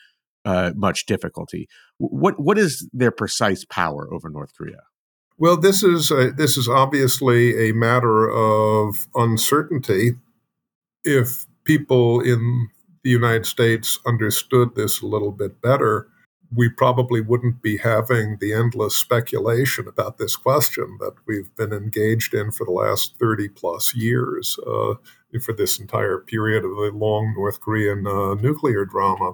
uh, 0.44 0.72
much 0.76 1.06
difficulty? 1.06 1.68
What 1.98 2.40
what 2.40 2.58
is 2.58 2.88
their 2.94 3.12
precise 3.12 3.66
power 3.66 4.08
over 4.14 4.30
North 4.30 4.54
Korea? 4.56 4.84
Well, 5.38 5.58
this 5.58 5.84
is 5.84 6.12
a, 6.12 6.32
this 6.32 6.58
is 6.58 6.70
obviously 6.70 7.70
a 7.70 7.74
matter 7.74 8.30
of 8.30 9.08
uncertainty. 9.16 10.12
If 11.04 11.46
people 11.66 12.22
in 12.22 12.70
the 13.04 13.10
United 13.10 13.46
States 13.46 14.00
understood 14.06 14.76
this 14.76 15.02
a 15.02 15.06
little 15.06 15.32
bit 15.32 15.62
better, 15.62 16.08
we 16.54 16.70
probably 16.70 17.22
wouldn't 17.22 17.62
be 17.62 17.78
having 17.78 18.38
the 18.40 18.54
endless 18.54 18.96
speculation 18.96 19.88
about 19.88 20.18
this 20.18 20.36
question 20.36 20.98
that 21.00 21.14
we've 21.26 21.54
been 21.56 21.74
engaged 21.74 22.34
in 22.34 22.52
for 22.52 22.66
the 22.66 22.72
last 22.72 23.16
30 23.20 23.50
plus 23.50 23.96
years, 23.96 24.58
uh, 24.68 24.96
for 25.42 25.54
this 25.54 25.80
entire 25.80 26.20
period 26.20 26.64
of 26.64 26.72
the 26.72 26.92
long 26.94 27.34
North 27.36 27.60
Korean 27.62 28.08
uh, 28.08 28.36
nuclear 28.36 28.86
drama. 28.86 29.34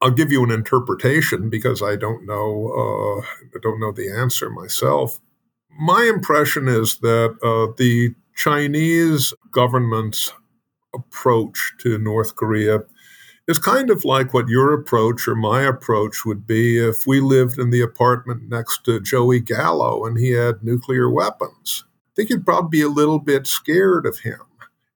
I'll 0.00 0.10
give 0.10 0.32
you 0.32 0.42
an 0.44 0.50
interpretation 0.50 1.50
because 1.50 1.82
I 1.82 1.96
don't 1.96 2.24
know 2.26 2.72
uh, 2.72 3.26
I 3.54 3.58
don't 3.60 3.80
know 3.80 3.92
the 3.92 4.10
answer 4.10 4.48
myself. 4.48 5.20
My 5.78 6.04
impression 6.04 6.68
is 6.68 6.96
that 6.98 7.36
uh, 7.42 7.74
the 7.76 8.14
Chinese 8.34 9.34
government's 9.50 10.32
approach 10.94 11.74
to 11.78 11.98
North 11.98 12.36
Korea 12.36 12.80
is 13.50 13.58
kind 13.58 13.90
of 13.90 14.04
like 14.04 14.32
what 14.32 14.48
your 14.48 14.72
approach 14.72 15.26
or 15.26 15.34
my 15.34 15.62
approach 15.62 16.24
would 16.24 16.46
be 16.46 16.78
if 16.78 17.04
we 17.04 17.20
lived 17.20 17.58
in 17.58 17.70
the 17.70 17.80
apartment 17.80 18.48
next 18.48 18.84
to 18.84 19.00
Joey 19.00 19.40
Gallo 19.40 20.06
and 20.06 20.16
he 20.16 20.30
had 20.30 20.62
nuclear 20.62 21.10
weapons. 21.10 21.84
I 21.84 22.10
think 22.14 22.30
you'd 22.30 22.46
probably 22.46 22.78
be 22.78 22.82
a 22.82 22.88
little 22.88 23.18
bit 23.18 23.48
scared 23.48 24.06
of 24.06 24.20
him, 24.20 24.38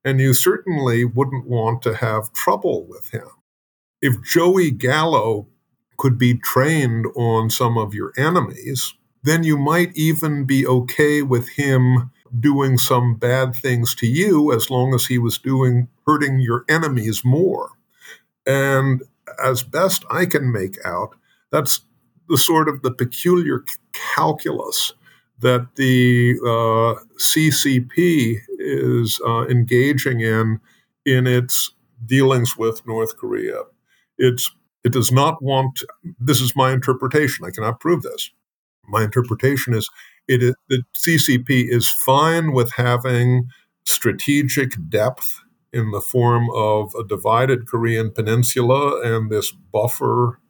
and 0.04 0.20
you 0.20 0.34
certainly 0.34 1.04
wouldn't 1.04 1.48
want 1.48 1.82
to 1.82 1.96
have 1.96 2.32
trouble 2.32 2.86
with 2.86 3.10
him. 3.10 3.26
If 4.00 4.22
Joey 4.22 4.70
Gallo 4.70 5.48
could 5.96 6.16
be 6.16 6.34
trained 6.34 7.06
on 7.16 7.50
some 7.50 7.76
of 7.76 7.92
your 7.92 8.12
enemies, 8.16 8.94
then 9.24 9.42
you 9.42 9.58
might 9.58 9.96
even 9.96 10.44
be 10.44 10.64
okay 10.64 11.22
with 11.22 11.48
him 11.48 12.12
doing 12.38 12.78
some 12.78 13.16
bad 13.16 13.56
things 13.56 13.96
to 13.96 14.06
you 14.06 14.52
as 14.52 14.70
long 14.70 14.94
as 14.94 15.06
he 15.06 15.18
was 15.18 15.38
doing 15.38 15.88
hurting 16.06 16.38
your 16.38 16.64
enemies 16.68 17.24
more. 17.24 17.70
And 18.46 19.02
as 19.42 19.62
best 19.62 20.04
I 20.10 20.26
can 20.26 20.52
make 20.52 20.76
out, 20.84 21.14
that's 21.50 21.80
the 22.28 22.38
sort 22.38 22.68
of 22.68 22.82
the 22.82 22.90
peculiar 22.90 23.64
calculus 23.92 24.92
that 25.40 25.68
the 25.76 26.36
uh, 26.42 27.00
CCP 27.18 28.38
is 28.58 29.20
uh, 29.26 29.46
engaging 29.46 30.20
in 30.20 30.60
in 31.04 31.26
its 31.26 31.72
dealings 32.06 32.56
with 32.56 32.86
North 32.86 33.16
Korea. 33.16 33.62
It's 34.18 34.50
it 34.84 34.92
does 34.92 35.10
not 35.10 35.42
want. 35.42 35.82
This 36.18 36.40
is 36.40 36.54
my 36.54 36.72
interpretation. 36.72 37.44
I 37.44 37.50
cannot 37.50 37.80
prove 37.80 38.02
this. 38.02 38.30
My 38.86 39.02
interpretation 39.02 39.74
is 39.74 39.88
it 40.28 40.42
is 40.42 40.54
the 40.68 40.82
CCP 40.94 41.68
is 41.68 41.90
fine 41.90 42.52
with 42.52 42.72
having 42.76 43.48
strategic 43.84 44.72
depth 44.88 45.40
in 45.74 45.90
the 45.90 46.00
form 46.00 46.48
of 46.54 46.94
a 46.94 47.04
divided 47.04 47.66
Korean 47.66 48.10
peninsula 48.10 49.00
and 49.02 49.30
this 49.30 49.50
buffer, 49.50 50.40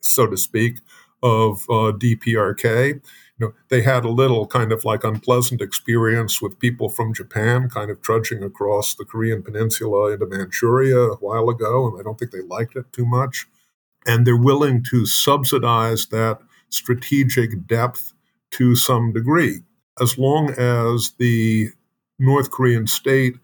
so 0.00 0.26
to 0.26 0.36
speak, 0.36 0.78
of 1.22 1.64
uh, 1.70 1.92
DPRK. 1.92 3.00
You 3.38 3.46
know, 3.46 3.52
they 3.68 3.82
had 3.82 4.04
a 4.04 4.10
little 4.10 4.46
kind 4.46 4.72
of 4.72 4.84
like 4.84 5.04
unpleasant 5.04 5.60
experience 5.60 6.40
with 6.40 6.58
people 6.58 6.88
from 6.88 7.14
Japan 7.14 7.68
kind 7.68 7.90
of 7.90 8.00
trudging 8.00 8.42
across 8.42 8.94
the 8.94 9.04
Korean 9.04 9.42
peninsula 9.42 10.12
into 10.12 10.26
Manchuria 10.26 10.98
a 10.98 11.16
while 11.16 11.50
ago, 11.50 11.88
and 11.88 12.00
I 12.00 12.02
don't 12.02 12.18
think 12.18 12.30
they 12.30 12.42
liked 12.42 12.76
it 12.76 12.92
too 12.92 13.06
much. 13.06 13.46
And 14.06 14.26
they're 14.26 14.36
willing 14.36 14.84
to 14.90 15.04
subsidize 15.04 16.06
that 16.06 16.38
strategic 16.70 17.66
depth 17.66 18.12
to 18.52 18.76
some 18.76 19.12
degree. 19.12 19.60
As 20.00 20.18
long 20.18 20.50
as 20.50 21.12
the 21.18 21.70
North 22.18 22.50
Korean 22.50 22.86
state 22.86 23.36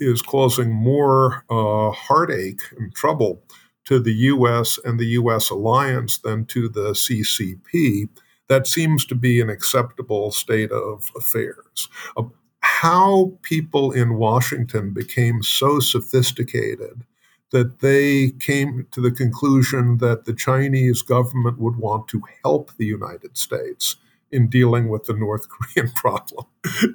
is 0.00 0.22
causing 0.22 0.70
more 0.70 1.44
uh, 1.50 1.90
heartache 1.92 2.62
and 2.76 2.94
trouble 2.94 3.42
to 3.84 3.98
the 3.98 4.12
U.S. 4.12 4.78
and 4.84 4.98
the 4.98 5.06
U.S. 5.06 5.50
alliance 5.50 6.18
than 6.18 6.46
to 6.46 6.68
the 6.68 6.90
CCP, 6.92 8.08
that 8.48 8.66
seems 8.66 9.04
to 9.06 9.14
be 9.14 9.40
an 9.40 9.50
acceptable 9.50 10.30
state 10.32 10.72
of 10.72 11.10
affairs. 11.16 11.88
Uh, 12.16 12.24
how 12.60 13.32
people 13.42 13.92
in 13.92 14.14
Washington 14.14 14.92
became 14.92 15.42
so 15.42 15.80
sophisticated 15.80 17.04
that 17.50 17.80
they 17.80 18.30
came 18.38 18.86
to 18.92 19.00
the 19.00 19.10
conclusion 19.10 19.98
that 19.98 20.24
the 20.24 20.34
Chinese 20.34 21.02
government 21.02 21.58
would 21.58 21.76
want 21.76 22.06
to 22.08 22.22
help 22.44 22.70
the 22.76 22.86
United 22.86 23.36
States 23.36 23.96
in 24.32 24.48
dealing 24.48 24.88
with 24.88 25.04
the 25.04 25.14
North 25.14 25.48
Korean 25.74 25.90
problem 25.92 26.46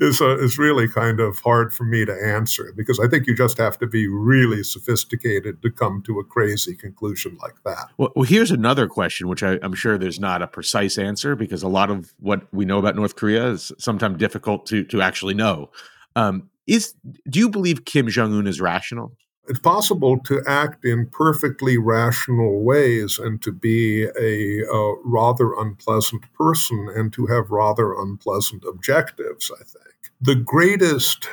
is, 0.01 0.21
uh, 0.21 0.37
is 0.37 0.57
really 0.57 0.87
kind 0.87 1.19
of 1.19 1.39
hard 1.39 1.73
for 1.73 1.83
me 1.83 2.05
to 2.05 2.13
answer 2.13 2.73
because 2.75 2.99
I 2.99 3.07
think 3.07 3.27
you 3.27 3.35
just 3.35 3.57
have 3.57 3.77
to 3.79 3.87
be 3.87 4.07
really 4.07 4.63
sophisticated 4.63 5.61
to 5.61 5.71
come 5.71 6.01
to 6.03 6.19
a 6.19 6.23
crazy 6.23 6.75
conclusion 6.75 7.37
like 7.41 7.55
that. 7.63 7.89
Well, 7.97 8.11
well 8.15 8.25
here's 8.25 8.51
another 8.51 8.87
question, 8.87 9.27
which 9.27 9.43
I, 9.43 9.53
am 9.61 9.73
sure 9.73 9.97
there's 9.97 10.19
not 10.19 10.41
a 10.41 10.47
precise 10.47 10.97
answer 10.97 11.35
because 11.35 11.63
a 11.63 11.67
lot 11.67 11.89
of 11.89 12.13
what 12.19 12.53
we 12.53 12.65
know 12.65 12.79
about 12.79 12.95
North 12.95 13.15
Korea 13.15 13.47
is 13.47 13.71
sometimes 13.77 14.17
difficult 14.17 14.65
to 14.67 14.83
to 14.85 15.01
actually 15.01 15.33
know. 15.33 15.71
Um, 16.15 16.49
is 16.67 16.93
do 17.29 17.39
you 17.39 17.49
believe 17.49 17.85
Kim 17.85 18.07
Jong 18.07 18.33
Un 18.33 18.47
is 18.47 18.61
rational? 18.61 19.15
It's 19.47 19.59
possible 19.59 20.17
to 20.19 20.41
act 20.47 20.85
in 20.85 21.07
perfectly 21.07 21.77
rational 21.77 22.63
ways 22.63 23.19
and 23.19 23.41
to 23.43 23.51
be 23.51 24.07
a, 24.19 24.63
rather 25.03 25.53
unpleasant 25.53 26.23
person 26.33 26.89
and 26.95 27.13
to 27.13 27.27
have 27.27 27.51
rather 27.51 27.93
unpleasant 27.93 28.63
objectives, 28.67 29.51
I 29.53 29.63
think. 29.63 29.95
The 30.21 30.35
greatest 30.35 31.29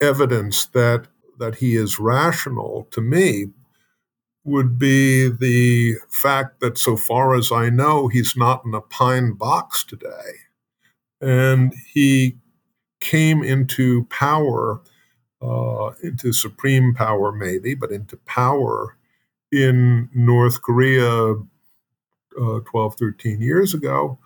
evidence 0.00 0.66
that, 0.66 1.06
that 1.38 1.56
he 1.56 1.76
is 1.76 1.98
rational 1.98 2.88
to 2.92 3.00
me 3.00 3.46
would 4.44 4.78
be 4.78 5.28
the 5.28 5.96
fact 6.08 6.60
that, 6.60 6.78
so 6.78 6.96
far 6.96 7.34
as 7.34 7.52
I 7.52 7.68
know, 7.68 8.08
he's 8.08 8.36
not 8.36 8.64
in 8.64 8.74
a 8.74 8.80
pine 8.80 9.34
box 9.34 9.84
today. 9.84 10.32
And 11.20 11.74
he 11.92 12.38
came 13.00 13.42
into 13.42 14.04
power 14.04 14.80
uh, 15.42 15.90
into 16.02 16.32
supreme 16.32 16.94
power, 16.94 17.32
maybe, 17.32 17.74
but 17.74 17.90
into 17.90 18.16
power 18.18 18.96
in 19.52 20.08
North 20.14 20.62
Korea 20.62 21.34
uh, 22.40 22.60
12, 22.70 22.94
13 22.96 23.40
years 23.40 23.74
ago, 23.74 24.18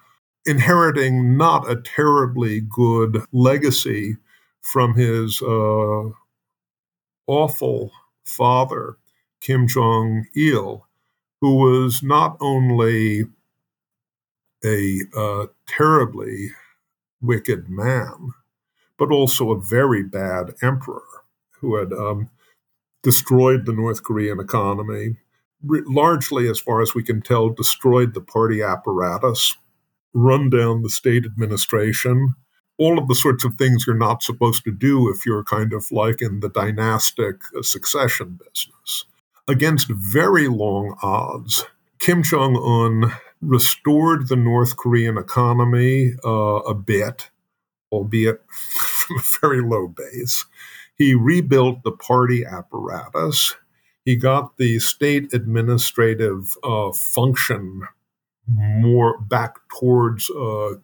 inheriting 0.45 1.37
not 1.37 1.71
a 1.71 1.81
terribly 1.81 2.61
good 2.61 3.23
legacy 3.33 4.17
from 4.61 4.95
his 4.95 5.41
uh, 5.43 6.11
awful 7.27 7.93
father, 8.25 8.97
Kim 9.41 9.67
Jong 9.67 10.27
il, 10.35 10.87
who 11.41 11.57
was 11.57 12.03
not 12.03 12.37
only 12.41 13.25
a 14.65 15.01
uh, 15.17 15.47
terribly 15.69 16.51
wicked 17.21 17.69
man, 17.69 18.33
but 18.99 19.11
also 19.11 19.51
a 19.51 19.61
very 19.61 20.03
bad 20.03 20.55
emperor 20.63 21.03
who 21.61 21.77
had 21.77 21.93
um, 21.93 22.31
destroyed 23.03 23.67
the 23.67 23.73
North 23.73 24.03
Korean 24.03 24.41
economy, 24.41 25.17
largely, 25.63 26.49
as 26.49 26.61
far 26.61 26.83
as 26.83 26.95
we 26.95 27.03
can 27.03 27.23
tell, 27.23 27.49
destroyed 27.49 28.15
the 28.15 28.21
party 28.21 28.63
apparatus, 28.63 29.57
run 30.13 30.51
down 30.51 30.83
the 30.83 30.91
state 30.91 31.25
administration, 31.25 32.35
all 32.77 32.99
of 32.99 33.09
the 33.09 33.15
sorts 33.15 33.45
of 33.45 33.55
things 33.55 33.85
you're 33.87 33.97
not 33.97 34.23
supposed 34.23 34.65
to 34.65 34.73
do 34.73 35.11
if 35.11 35.25
you're 35.25 35.45
kind 35.45 35.73
of 35.73 35.91
like 35.93 36.21
in 36.21 36.41
the 36.41 36.49
dynastic 36.49 37.37
uh, 37.57 37.63
succession 37.63 38.39
business. 38.39 39.05
Against 39.47 39.89
very 39.89 40.49
long 40.49 40.97
odds, 41.03 41.65
Kim 41.99 42.23
Jong 42.23 42.57
un 42.57 43.13
restored 43.41 44.29
the 44.29 44.37
North 44.37 44.77
Korean 44.77 45.19
economy 45.19 46.15
uh, 46.25 46.61
a 46.67 46.75
bit 46.75 47.31
albeit 47.95 48.41
from 48.51 49.19
a 49.19 49.23
very 49.41 49.63
low 49.63 49.89
base. 49.89 50.45
He 50.97 51.15
rebuilt 51.15 51.83
the 51.83 51.93
party 51.93 52.45
apparatus. 52.45 53.57
He 54.05 54.17
got 54.17 54.57
the 54.59 54.79
state 54.79 55.33
administrative 55.33 56.57
uh, 56.63 56.93
function 56.93 57.83
more 58.47 59.19
back 59.19 59.57
towards 59.79 60.31
uh, 60.31 60.75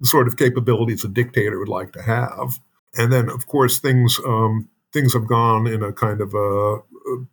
the 0.00 0.06
sort 0.06 0.28
of 0.28 0.36
capabilities 0.36 1.04
a 1.04 1.08
dictator 1.08 1.58
would 1.58 1.68
like 1.68 1.92
to 1.92 2.02
have. 2.02 2.58
And 2.96 3.12
then, 3.12 3.30
of 3.30 3.46
course, 3.46 3.80
things 3.80 4.20
um, 4.26 4.68
things 4.92 5.14
have 5.14 5.26
gone 5.26 5.66
in 5.66 5.82
a 5.82 5.92
kind 5.92 6.20
of 6.20 6.34
a, 6.34 6.78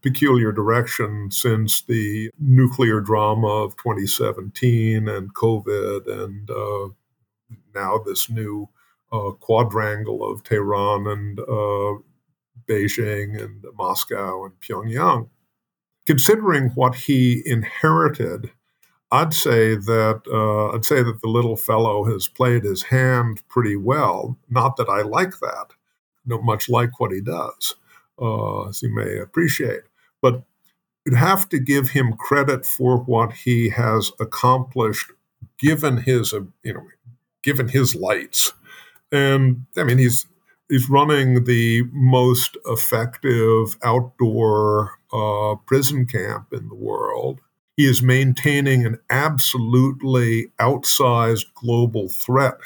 peculiar 0.02 0.52
direction 0.52 1.30
since 1.30 1.82
the 1.84 2.32
nuclear 2.40 3.00
drama 3.00 3.48
of 3.48 3.78
2017 3.78 5.08
and 5.08 5.34
COVID, 5.36 6.08
and 6.08 6.50
uh, 6.50 6.90
now 7.76 8.00
this 8.00 8.30
new 8.30 8.68
uh, 9.12 9.32
quadrangle 9.40 10.30
of 10.30 10.44
Tehran 10.44 11.08
and 11.08 11.40
uh, 11.40 12.00
Beijing 12.68 13.42
and 13.42 13.66
Moscow 13.76 14.46
and 14.46 14.54
Pyongyang. 14.62 15.30
Considering 16.06 16.70
what 16.70 16.96
he 16.96 17.42
inherited, 17.46 18.52
I'd 19.12 19.34
say 19.34 19.76
that 19.76 20.22
uh, 20.32 20.76
I'd 20.76 20.86
say 20.86 21.02
that 21.02 21.22
the 21.22 21.28
little 21.30 21.58
fellow 21.58 22.06
has 22.06 22.28
played 22.28 22.64
his 22.64 22.84
hand 22.84 23.42
pretty 23.48 23.76
well. 23.76 24.38
Not 24.50 24.78
that 24.78 24.90
I 24.90 25.02
like 25.02 25.40
that, 25.40 25.72
don't 26.28 26.46
much 26.46 26.70
like 26.70 27.00
what 27.00 27.12
he 27.12 27.22
does, 27.22 27.76
uh, 28.22 28.70
as 28.70 28.82
you 28.84 28.94
may 28.94 29.18
appreciate, 29.18 29.82
but 30.22 30.44
you'd 31.06 31.16
have 31.16 31.50
to 31.50 31.60
give 31.60 31.90
him 31.90 32.14
credit 32.14 32.66
for 32.66 32.98
what 32.98 33.34
he 33.34 33.70
has 33.70 34.12
accomplished, 34.20 35.12
given 35.58 35.98
his 35.98 36.34
you 36.64 36.74
know, 36.74 36.88
given 37.44 37.68
his 37.70 37.96
lights. 37.96 38.54
And 39.12 39.66
I 39.78 39.84
mean, 39.84 39.98
he's 39.98 40.28
he's 40.70 40.90
running 40.90 41.46
the 41.46 41.84
most 41.92 42.58
effective 42.66 43.78
outdoor 43.84 45.00
uh, 45.12 45.56
prison 45.66 46.06
camp 46.06 46.48
in 46.54 46.68
the 46.70 46.76
world. 46.76 47.40
He 47.76 47.86
is 47.90 48.04
maintaining 48.04 48.86
an 48.86 49.00
absolutely 49.10 50.52
outsized 50.60 51.46
global 51.56 52.10
threat, 52.10 52.58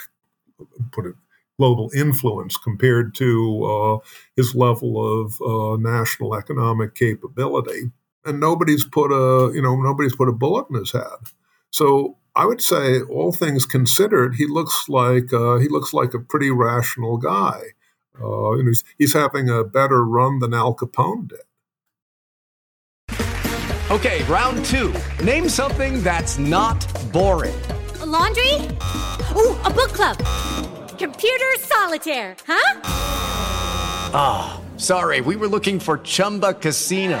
put 0.92 1.06
it 1.06 1.14
global 1.58 1.90
influence 1.94 2.56
compared 2.56 3.14
to 3.14 3.64
uh, 3.64 3.98
his 4.36 4.54
level 4.56 5.22
of 5.22 5.40
uh, 5.40 5.76
national 5.76 6.34
economic 6.34 6.94
capability. 6.94 7.92
And 8.24 8.40
nobody's 8.40 8.84
put 8.84 9.12
a 9.12 9.52
you 9.54 9.62
know 9.62 9.76
nobody's 9.76 10.16
put 10.16 10.28
a 10.28 10.32
bullet 10.32 10.66
in 10.70 10.76
his 10.76 10.92
head. 10.92 11.04
So 11.70 12.16
I 12.36 12.46
would 12.46 12.60
say, 12.60 13.00
all 13.00 13.32
things 13.32 13.64
considered, 13.64 14.34
he 14.36 14.46
looks 14.46 14.88
like 14.88 15.32
uh, 15.32 15.58
he 15.58 15.68
looks 15.68 15.92
like 15.94 16.14
a 16.14 16.18
pretty 16.18 16.50
rational 16.50 17.16
guy. 17.16 17.60
Uh, 18.20 18.56
he's, 18.56 18.84
he's 18.98 19.12
having 19.12 19.48
a 19.48 19.64
better 19.64 20.04
run 20.04 20.40
than 20.40 20.52
Al 20.54 20.74
Capone 20.74 21.28
did. 21.28 21.40
Okay, 23.90 24.24
round 24.24 24.64
two. 24.64 24.92
Name 25.22 25.48
something 25.48 26.02
that's 26.02 26.38
not 26.38 26.84
boring. 27.12 27.54
A 28.00 28.06
laundry. 28.06 28.54
Ooh, 29.36 29.54
a 29.62 29.70
book 29.70 29.92
club. 29.92 30.16
Computer 30.98 31.52
solitaire. 31.58 32.34
Huh? 32.46 32.80
Ah, 34.16 34.60
oh, 34.60 34.78
sorry. 34.78 35.20
We 35.20 35.36
were 35.36 35.48
looking 35.48 35.78
for 35.78 35.98
Chumba 35.98 36.54
Casino. 36.54 37.20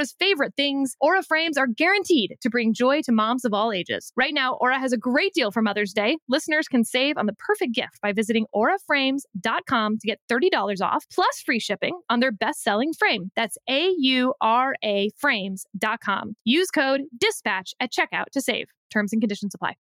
Oprah's 0.00 0.14
favorite 0.18 0.54
things, 0.56 0.96
Aura 1.00 1.22
frames 1.22 1.56
are 1.56 1.66
guaranteed 1.66 2.36
to 2.40 2.50
bring 2.50 2.72
joy 2.72 3.02
to 3.02 3.12
moms 3.12 3.44
of 3.44 3.52
all 3.52 3.72
ages. 3.72 4.12
Right 4.16 4.32
now, 4.32 4.54
Aura 4.54 4.78
has 4.78 4.92
a 4.92 4.96
great 4.96 5.34
deal 5.34 5.50
for 5.50 5.62
Mother's 5.62 5.92
Day. 5.92 6.18
Listeners 6.28 6.68
can 6.68 6.84
save 6.84 7.16
on 7.16 7.26
the 7.26 7.34
perfect 7.34 7.74
gift 7.74 8.00
by 8.02 8.12
visiting 8.12 8.46
auraframes.com 8.54 9.98
to 9.98 10.06
get 10.06 10.20
$30 10.30 10.80
off 10.80 11.04
plus 11.12 11.42
free 11.44 11.60
shipping 11.60 12.00
on 12.08 12.20
their 12.20 12.32
best-selling 12.32 12.92
frame. 12.98 13.30
That's 13.36 13.58
A 13.68 13.92
U 13.98 14.34
R 14.40 14.74
A 14.82 15.10
frames.com. 15.18 16.36
Use 16.44 16.70
code 16.70 17.02
DISPATCH 17.18 17.74
at 17.80 17.92
checkout 17.92 18.26
to 18.32 18.40
save. 18.40 18.66
Terms 18.90 19.12
and 19.12 19.20
conditions 19.20 19.54
apply. 19.54 19.74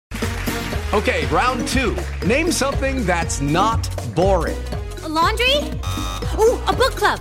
Okay, 0.92 1.26
round 1.26 1.66
2. 1.68 1.96
Name 2.26 2.50
something 2.50 3.04
that's 3.04 3.40
not 3.40 3.88
boring. 4.14 4.58
A 5.04 5.08
laundry? 5.08 5.58
Ooh, 6.38 6.58
a 6.66 6.72
book 6.72 6.92
club 6.92 7.20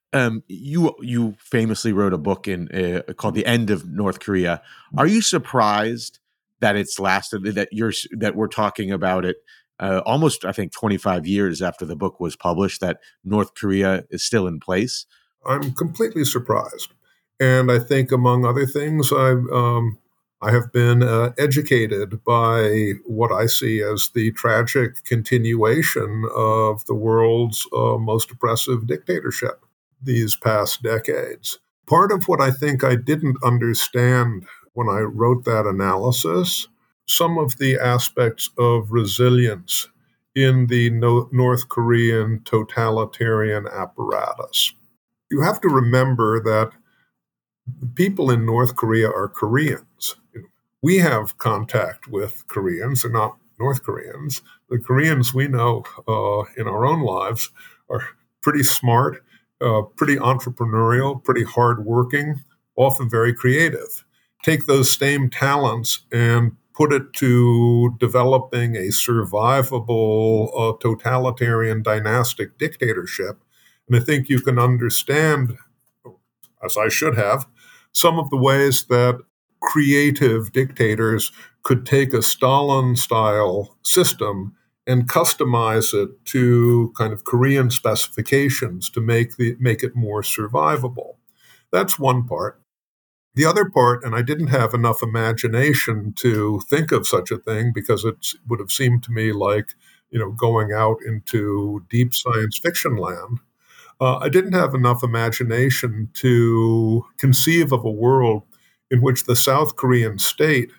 Um, 0.13 0.43
you 0.47 0.95
you 1.01 1.35
famously 1.39 1.93
wrote 1.93 2.13
a 2.13 2.17
book 2.17 2.47
in 2.47 2.69
uh, 2.69 3.13
called 3.13 3.35
"The 3.35 3.45
End 3.45 3.69
of 3.69 3.87
North 3.87 4.19
Korea." 4.19 4.61
Are 4.97 5.07
you 5.07 5.21
surprised 5.21 6.19
that 6.59 6.75
it's 6.75 6.99
lasted? 6.99 7.43
That 7.55 7.69
you're 7.71 7.93
that 8.11 8.35
we're 8.35 8.47
talking 8.47 8.91
about 8.91 9.25
it 9.25 9.37
uh, 9.79 10.01
almost, 10.05 10.45
I 10.45 10.51
think, 10.51 10.73
25 10.73 11.25
years 11.25 11.61
after 11.61 11.85
the 11.85 11.95
book 11.95 12.19
was 12.19 12.35
published. 12.35 12.81
That 12.81 12.99
North 13.23 13.55
Korea 13.55 14.05
is 14.09 14.23
still 14.23 14.47
in 14.47 14.59
place. 14.59 15.05
I'm 15.45 15.73
completely 15.73 16.25
surprised, 16.25 16.93
and 17.39 17.71
I 17.71 17.79
think, 17.79 18.11
among 18.11 18.45
other 18.45 18.65
things, 18.65 19.13
I 19.13 19.31
um, 19.31 19.97
I 20.41 20.51
have 20.51 20.73
been 20.73 21.03
uh, 21.03 21.31
educated 21.37 22.23
by 22.25 22.93
what 23.05 23.31
I 23.31 23.45
see 23.45 23.81
as 23.81 24.09
the 24.13 24.31
tragic 24.33 25.03
continuation 25.05 26.25
of 26.35 26.85
the 26.85 26.95
world's 26.95 27.65
uh, 27.71 27.97
most 27.97 28.31
oppressive 28.31 28.87
dictatorship 28.87 29.63
these 30.03 30.35
past 30.35 30.81
decades. 30.83 31.59
Part 31.87 32.11
of 32.11 32.25
what 32.25 32.41
I 32.41 32.51
think 32.51 32.83
I 32.83 32.95
didn't 32.95 33.37
understand 33.43 34.45
when 34.73 34.87
I 34.87 34.99
wrote 34.99 35.45
that 35.45 35.65
analysis, 35.65 36.67
some 37.07 37.37
of 37.37 37.57
the 37.57 37.77
aspects 37.77 38.49
of 38.57 38.91
resilience 38.91 39.89
in 40.33 40.67
the 40.67 40.89
no- 40.89 41.29
North 41.31 41.67
Korean 41.67 42.41
totalitarian 42.45 43.67
apparatus. 43.67 44.73
You 45.29 45.41
have 45.41 45.59
to 45.61 45.67
remember 45.67 46.41
that 46.43 46.71
people 47.95 48.31
in 48.31 48.45
North 48.45 48.75
Korea 48.75 49.09
are 49.09 49.27
Koreans. 49.27 50.15
We 50.81 50.97
have 50.97 51.37
contact 51.37 52.07
with 52.07 52.47
Koreans, 52.47 53.03
they're 53.03 53.11
not 53.11 53.37
North 53.59 53.83
Koreans. 53.83 54.41
The 54.69 54.79
Koreans 54.79 55.33
we 55.33 55.47
know 55.47 55.83
uh, 56.07 56.43
in 56.57 56.67
our 56.67 56.85
own 56.85 57.01
lives 57.01 57.49
are 57.89 58.09
pretty 58.41 58.63
smart 58.63 59.23
uh, 59.61 59.83
pretty 59.95 60.15
entrepreneurial, 60.15 61.23
pretty 61.23 61.43
hardworking, 61.43 62.43
often 62.75 63.09
very 63.09 63.33
creative. 63.33 64.03
Take 64.43 64.65
those 64.65 64.89
same 64.89 65.29
talents 65.29 65.99
and 66.11 66.53
put 66.73 66.93
it 66.93 67.13
to 67.13 67.95
developing 67.99 68.75
a 68.75 68.89
survivable 68.89 70.49
uh, 70.57 70.77
totalitarian 70.79 71.83
dynastic 71.83 72.57
dictatorship. 72.57 73.39
And 73.87 73.95
I 73.95 73.99
think 73.99 74.29
you 74.29 74.39
can 74.39 74.57
understand, 74.57 75.57
as 76.63 76.77
I 76.77 76.87
should 76.87 77.17
have, 77.17 77.45
some 77.91 78.17
of 78.17 78.29
the 78.29 78.37
ways 78.37 78.85
that 78.85 79.19
creative 79.61 80.51
dictators 80.53 81.31
could 81.63 81.85
take 81.85 82.13
a 82.13 82.23
Stalin 82.23 82.95
style 82.95 83.77
system 83.83 84.55
and 84.87 85.09
customize 85.09 85.93
it 85.93 86.09
to 86.25 86.91
kind 86.97 87.13
of 87.13 87.23
Korean 87.23 87.69
specifications 87.69 88.89
to 88.89 89.01
make 89.01 89.37
the 89.37 89.55
make 89.59 89.83
it 89.83 89.95
more 89.95 90.21
survivable. 90.21 91.15
That's 91.71 91.99
one 91.99 92.27
part. 92.27 92.59
The 93.33 93.45
other 93.45 93.69
part, 93.69 94.03
and 94.03 94.13
I 94.13 94.21
didn't 94.21 94.47
have 94.47 94.73
enough 94.73 95.01
imagination 95.01 96.13
to 96.17 96.59
think 96.69 96.91
of 96.91 97.07
such 97.07 97.31
a 97.31 97.37
thing 97.37 97.71
because 97.73 98.03
it 98.03 98.27
would 98.47 98.59
have 98.59 98.71
seemed 98.71 99.03
to 99.03 99.11
me 99.11 99.31
like, 99.31 99.69
you 100.09 100.19
know, 100.19 100.31
going 100.31 100.73
out 100.73 100.97
into 101.05 101.85
deep 101.89 102.13
science 102.13 102.57
fiction 102.57 102.97
land. 102.97 103.39
Uh, 104.01 104.17
I 104.17 104.27
didn't 104.27 104.53
have 104.53 104.73
enough 104.73 105.01
imagination 105.03 106.09
to 106.15 107.05
conceive 107.17 107.71
of 107.71 107.85
a 107.85 107.91
world 107.91 108.43
in 108.89 109.01
which 109.01 109.23
the 109.23 109.35
South 109.35 109.77
Korean 109.77 110.19
state, 110.19 110.71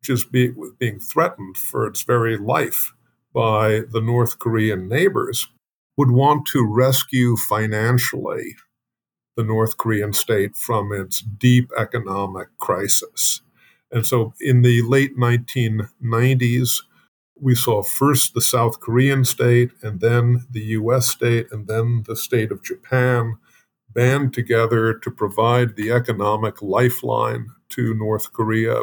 which 0.00 0.10
is 0.10 0.24
be, 0.24 0.52
being 0.78 0.98
threatened 0.98 1.56
for 1.56 1.86
its 1.86 2.02
very 2.02 2.36
life 2.36 2.92
by 3.32 3.82
the 3.90 4.00
North 4.00 4.38
Korean 4.38 4.88
neighbors, 4.88 5.48
would 5.96 6.10
want 6.10 6.46
to 6.46 6.64
rescue 6.64 7.36
financially 7.36 8.56
the 9.36 9.44
North 9.44 9.76
Korean 9.76 10.12
state 10.12 10.56
from 10.56 10.92
its 10.92 11.20
deep 11.20 11.70
economic 11.76 12.48
crisis. 12.58 13.42
And 13.92 14.06
so 14.06 14.32
in 14.40 14.62
the 14.62 14.82
late 14.82 15.16
1990s, 15.16 16.82
we 17.40 17.54
saw 17.54 17.82
first 17.82 18.34
the 18.34 18.40
South 18.40 18.80
Korean 18.80 19.24
state, 19.24 19.70
and 19.82 20.00
then 20.00 20.46
the 20.50 20.60
US 20.78 21.08
state, 21.08 21.46
and 21.50 21.66
then 21.66 22.04
the 22.06 22.16
state 22.16 22.52
of 22.52 22.62
Japan 22.62 23.36
band 23.92 24.34
together 24.34 24.94
to 24.94 25.10
provide 25.10 25.74
the 25.74 25.90
economic 25.90 26.62
lifeline 26.62 27.48
to 27.70 27.94
North 27.94 28.32
Korea 28.32 28.82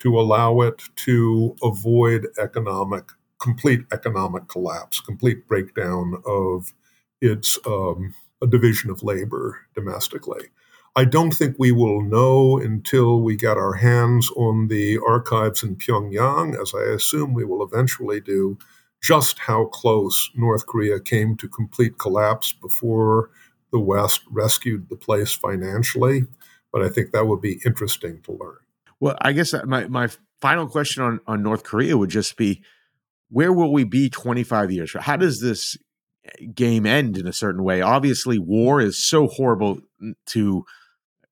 to 0.00 0.20
allow 0.20 0.60
it 0.60 0.82
to 0.96 1.56
avoid 1.62 2.28
economic, 2.38 3.10
complete 3.40 3.84
economic 3.92 4.48
collapse, 4.48 5.00
complete 5.00 5.46
breakdown 5.46 6.22
of 6.26 6.72
its 7.20 7.58
um, 7.66 8.14
division 8.48 8.90
of 8.90 9.02
labor 9.02 9.60
domestically. 9.74 10.48
I 10.96 11.04
don't 11.04 11.32
think 11.32 11.56
we 11.58 11.72
will 11.72 12.02
know 12.02 12.58
until 12.58 13.20
we 13.20 13.36
get 13.36 13.56
our 13.56 13.74
hands 13.74 14.30
on 14.36 14.68
the 14.68 14.98
archives 15.06 15.62
in 15.62 15.76
Pyongyang, 15.76 16.60
as 16.60 16.72
I 16.72 16.84
assume 16.84 17.34
we 17.34 17.44
will 17.44 17.64
eventually 17.64 18.20
do, 18.20 18.58
just 19.02 19.40
how 19.40 19.66
close 19.66 20.30
North 20.36 20.66
Korea 20.66 21.00
came 21.00 21.36
to 21.38 21.48
complete 21.48 21.98
collapse 21.98 22.52
before 22.52 23.30
the 23.72 23.80
West 23.80 24.20
rescued 24.30 24.88
the 24.88 24.96
place 24.96 25.32
financially. 25.32 26.26
But 26.72 26.82
I 26.82 26.88
think 26.88 27.10
that 27.10 27.26
would 27.26 27.40
be 27.40 27.60
interesting 27.64 28.20
to 28.22 28.32
learn. 28.32 28.58
Well, 29.00 29.16
I 29.20 29.32
guess 29.32 29.52
my, 29.64 29.88
my 29.88 30.08
final 30.40 30.68
question 30.68 31.02
on, 31.02 31.20
on 31.26 31.42
North 31.42 31.64
Korea 31.64 31.98
would 31.98 32.10
just 32.10 32.36
be 32.36 32.62
where 33.34 33.52
will 33.52 33.72
we 33.72 33.84
be 33.84 34.08
25 34.08 34.70
years? 34.70 34.90
from? 34.90 35.02
How 35.02 35.16
does 35.16 35.40
this 35.40 35.76
game 36.54 36.86
end 36.86 37.16
in 37.16 37.26
a 37.26 37.32
certain 37.32 37.62
way. 37.62 37.80
Obviously, 37.80 38.38
war 38.38 38.80
is 38.80 38.98
so 38.98 39.26
horrible 39.26 39.80
to, 40.26 40.64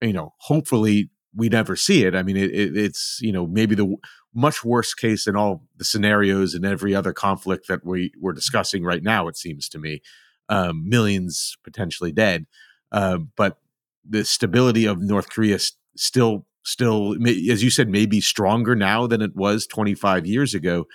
you 0.00 0.12
know, 0.12 0.34
hopefully 0.38 1.10
we 1.34 1.48
never 1.48 1.76
see 1.76 2.04
it. 2.04 2.14
I 2.14 2.22
mean, 2.22 2.36
it, 2.36 2.50
it, 2.50 2.76
it's, 2.76 3.18
you 3.22 3.32
know, 3.32 3.46
maybe 3.46 3.74
the 3.74 3.96
much 4.34 4.64
worst 4.64 4.98
case 4.98 5.26
in 5.26 5.36
all 5.36 5.64
the 5.76 5.84
scenarios 5.84 6.54
and 6.54 6.64
every 6.64 6.94
other 6.94 7.12
conflict 7.12 7.68
that 7.68 7.84
we, 7.84 8.12
we're 8.20 8.32
discussing 8.32 8.84
right 8.84 9.02
now, 9.02 9.28
it 9.28 9.36
seems 9.36 9.68
to 9.70 9.78
me. 9.78 10.02
Um, 10.48 10.88
millions 10.88 11.56
potentially 11.64 12.12
dead. 12.12 12.46
Uh, 12.90 13.18
but 13.36 13.58
the 14.06 14.24
stability 14.24 14.84
of 14.84 15.00
North 15.00 15.30
Korea 15.30 15.58
still, 15.96 16.46
still, 16.64 17.14
as 17.26 17.62
you 17.62 17.70
said, 17.70 17.88
maybe 17.88 18.20
stronger 18.20 18.74
now 18.74 19.06
than 19.06 19.22
it 19.22 19.34
was 19.34 19.66
25 19.66 20.26
years 20.26 20.52
ago. 20.54 20.86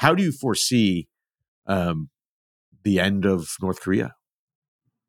How 0.00 0.14
do 0.14 0.22
you 0.22 0.32
foresee 0.32 1.08
um, 1.66 2.08
the 2.84 2.98
end 2.98 3.26
of 3.26 3.56
North 3.60 3.82
Korea? 3.82 4.14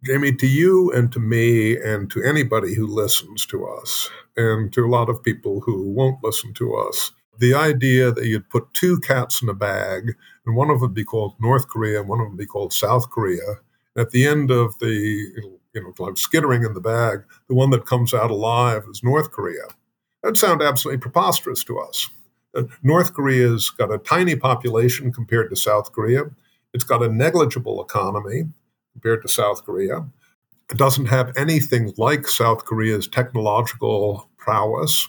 Jamie, 0.04 0.36
to 0.36 0.45
you 0.45 0.91
and 0.91 1.10
to 1.13 1.19
me 1.19 1.77
and 1.77 2.12
to 2.12 2.21
anybody 2.21 2.73
who 2.73 2.86
listens 2.86 3.45
to 3.45 3.65
us, 3.65 4.10
and 4.36 4.73
to 4.73 4.86
a 4.86 4.91
lot 4.91 5.08
of 5.08 5.23
people 5.23 5.62
who 5.62 5.89
won't 5.89 6.21
listen 6.21 6.54
to 6.56 6.75
us, 6.75 7.12
the 7.39 7.54
idea 7.54 8.12
that 8.12 8.25
you'd 8.25 8.49
put 8.49 8.73
two 8.73 8.99
cats 8.99 9.41
in 9.41 9.47
a 9.47 9.54
bag, 9.54 10.17
and 10.45 10.58
one 10.58 10.69
of 10.69 10.82
them 10.82 10.93
be 10.93 11.06
called 11.06 11.36
North 11.39 11.69
Korea 11.69 12.01
and 12.01 12.10
one 12.10 12.19
of 12.19 12.27
them 12.27 12.36
be 12.36 12.45
called 12.45 12.73
South 12.73 13.10
Korea. 13.12 13.62
At 13.97 14.10
the 14.10 14.27
end 14.27 14.51
of 14.51 14.77
the, 14.80 14.89
you 14.89 15.60
know, 15.73 15.93
like 15.99 16.17
skittering 16.17 16.63
in 16.63 16.73
the 16.73 16.82
bag, 16.82 17.23
the 17.47 17.56
one 17.56 17.69
that 17.69 17.86
comes 17.86 18.13
out 18.13 18.30
alive 18.30 18.84
is 18.91 19.04
North 19.04 19.32
Korea. 19.32 19.67
That 20.21 20.32
would 20.32 20.38
sound 20.38 20.62
absolutely 20.62 20.99
preposterous 20.99 21.63
to 21.63 21.80
us. 21.80 22.10
North 22.83 23.13
Korea's 23.13 23.69
got 23.69 23.93
a 23.93 23.97
tiny 23.97 24.35
population 24.35 25.11
compared 25.11 25.49
to 25.49 25.55
South 25.55 25.91
Korea. 25.91 26.23
It's 26.73 26.83
got 26.83 27.03
a 27.03 27.09
negligible 27.09 27.81
economy 27.81 28.43
compared 28.93 29.21
to 29.21 29.27
South 29.27 29.65
Korea. 29.65 30.05
It 30.69 30.77
doesn't 30.77 31.07
have 31.07 31.35
anything 31.35 31.93
like 31.97 32.27
South 32.27 32.65
Korea's 32.65 33.07
technological 33.07 34.29
prowess. 34.37 35.07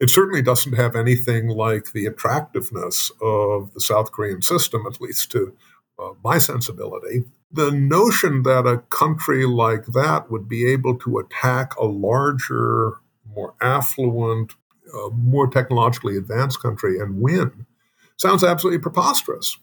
It 0.00 0.10
certainly 0.10 0.42
doesn't 0.42 0.72
have 0.72 0.96
anything 0.96 1.48
like 1.48 1.92
the 1.92 2.06
attractiveness 2.06 3.10
of 3.20 3.72
the 3.74 3.80
South 3.80 4.10
Korean 4.10 4.42
system, 4.42 4.84
at 4.86 5.00
least 5.00 5.30
to 5.32 5.54
uh, 5.98 6.10
my 6.24 6.38
sensibility. 6.38 7.24
The 7.52 7.70
notion 7.70 8.42
that 8.42 8.66
a 8.66 8.78
country 8.88 9.44
like 9.44 9.86
that 9.86 10.30
would 10.30 10.48
be 10.48 10.66
able 10.66 10.98
to 11.00 11.18
attack 11.18 11.76
a 11.76 11.84
larger, 11.84 13.00
more 13.36 13.54
affluent, 13.60 14.54
uh, 14.94 15.08
more 15.10 15.46
technologically 15.46 16.16
advanced 16.16 16.60
country 16.60 16.98
and 16.98 17.20
win 17.20 17.66
sounds 18.16 18.44
absolutely 18.44 18.80
preposterous. 18.80 19.58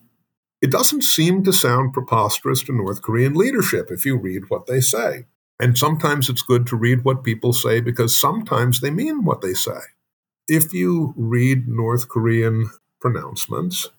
It 0.62 0.72
doesn't 0.72 1.04
seem 1.04 1.44
to 1.46 1.54
sound 1.54 1.94
preposterous 1.94 2.62
to 2.64 2.74
North 2.74 3.02
Korean 3.02 3.34
leadership 3.34 3.90
if 3.92 4.06
you 4.06 4.18
read 4.18 4.50
what 4.50 4.68
they 4.68 4.82
say. 4.82 5.26
And 5.60 5.78
sometimes 5.78 6.30
it's 6.30 6.42
good 6.42 6.68
to 6.68 6.76
read 6.76 7.04
what 7.04 7.24
people 7.24 7.54
say 7.54 7.82
because 7.82 8.18
sometimes 8.18 8.80
they 8.80 8.92
mean 8.92 9.24
what 9.24 9.42
they 9.42 9.54
say. 9.54 9.80
If 10.48 10.74
you 10.74 11.14
read 11.16 11.68
North 11.68 12.10
Korean 12.10 12.70
pronouncements, 13.00 13.90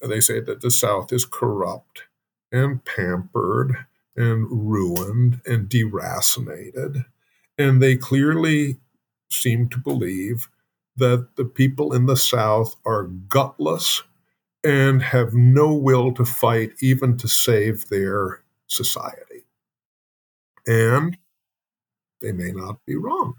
they 0.00 0.20
say 0.20 0.40
that 0.40 0.60
the 0.60 0.70
South 0.70 1.12
is 1.12 1.24
corrupt 1.24 2.04
and 2.50 2.84
pampered 2.84 3.86
and 4.16 4.46
ruined 4.50 5.40
and 5.46 5.68
deracinated. 5.68 7.06
And 7.56 7.82
they 7.82 7.96
clearly 7.96 8.78
seem 9.30 9.68
to 9.70 9.78
believe 9.78 10.48
that 10.96 11.28
the 11.36 11.44
people 11.44 11.92
in 11.92 12.06
the 12.06 12.16
South 12.16 12.76
are 12.84 13.04
gutless 13.04 14.02
and 14.64 15.02
have 15.02 15.34
no 15.34 15.72
will 15.72 16.12
to 16.14 16.24
fight 16.24 16.72
even 16.80 17.16
to 17.18 17.28
save 17.28 17.88
their 17.88 18.42
society. 18.66 19.44
And 20.66 21.16
they 22.20 22.32
may 22.32 22.52
not 22.52 22.78
be 22.86 22.96
wrong. 22.96 23.34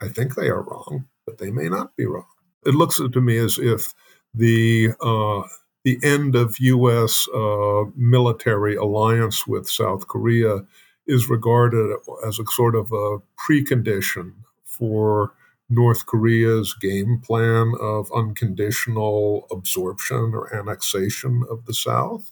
I 0.00 0.08
think 0.08 0.34
they 0.34 0.48
are 0.48 0.62
wrong, 0.62 1.06
but 1.24 1.38
they 1.38 1.50
may 1.50 1.68
not 1.68 1.96
be 1.96 2.06
wrong. 2.06 2.26
It 2.64 2.74
looks 2.74 2.98
to 2.98 3.20
me 3.20 3.38
as 3.38 3.58
if 3.58 3.94
the 4.34 4.90
uh, 5.00 5.42
the 5.84 5.98
end 6.02 6.34
of 6.34 6.58
U.S. 6.58 7.28
Uh, 7.32 7.84
military 7.94 8.74
alliance 8.74 9.46
with 9.46 9.70
South 9.70 10.08
Korea 10.08 10.66
is 11.06 11.28
regarded 11.28 11.96
as 12.26 12.40
a 12.40 12.44
sort 12.46 12.74
of 12.74 12.90
a 12.90 13.18
precondition 13.48 14.32
for 14.64 15.32
North 15.68 16.06
Korea's 16.06 16.74
game 16.74 17.20
plan 17.24 17.72
of 17.80 18.10
unconditional 18.14 19.46
absorption 19.50 20.32
or 20.34 20.54
annexation 20.54 21.42
of 21.50 21.66
the 21.66 21.74
South? 21.74 22.30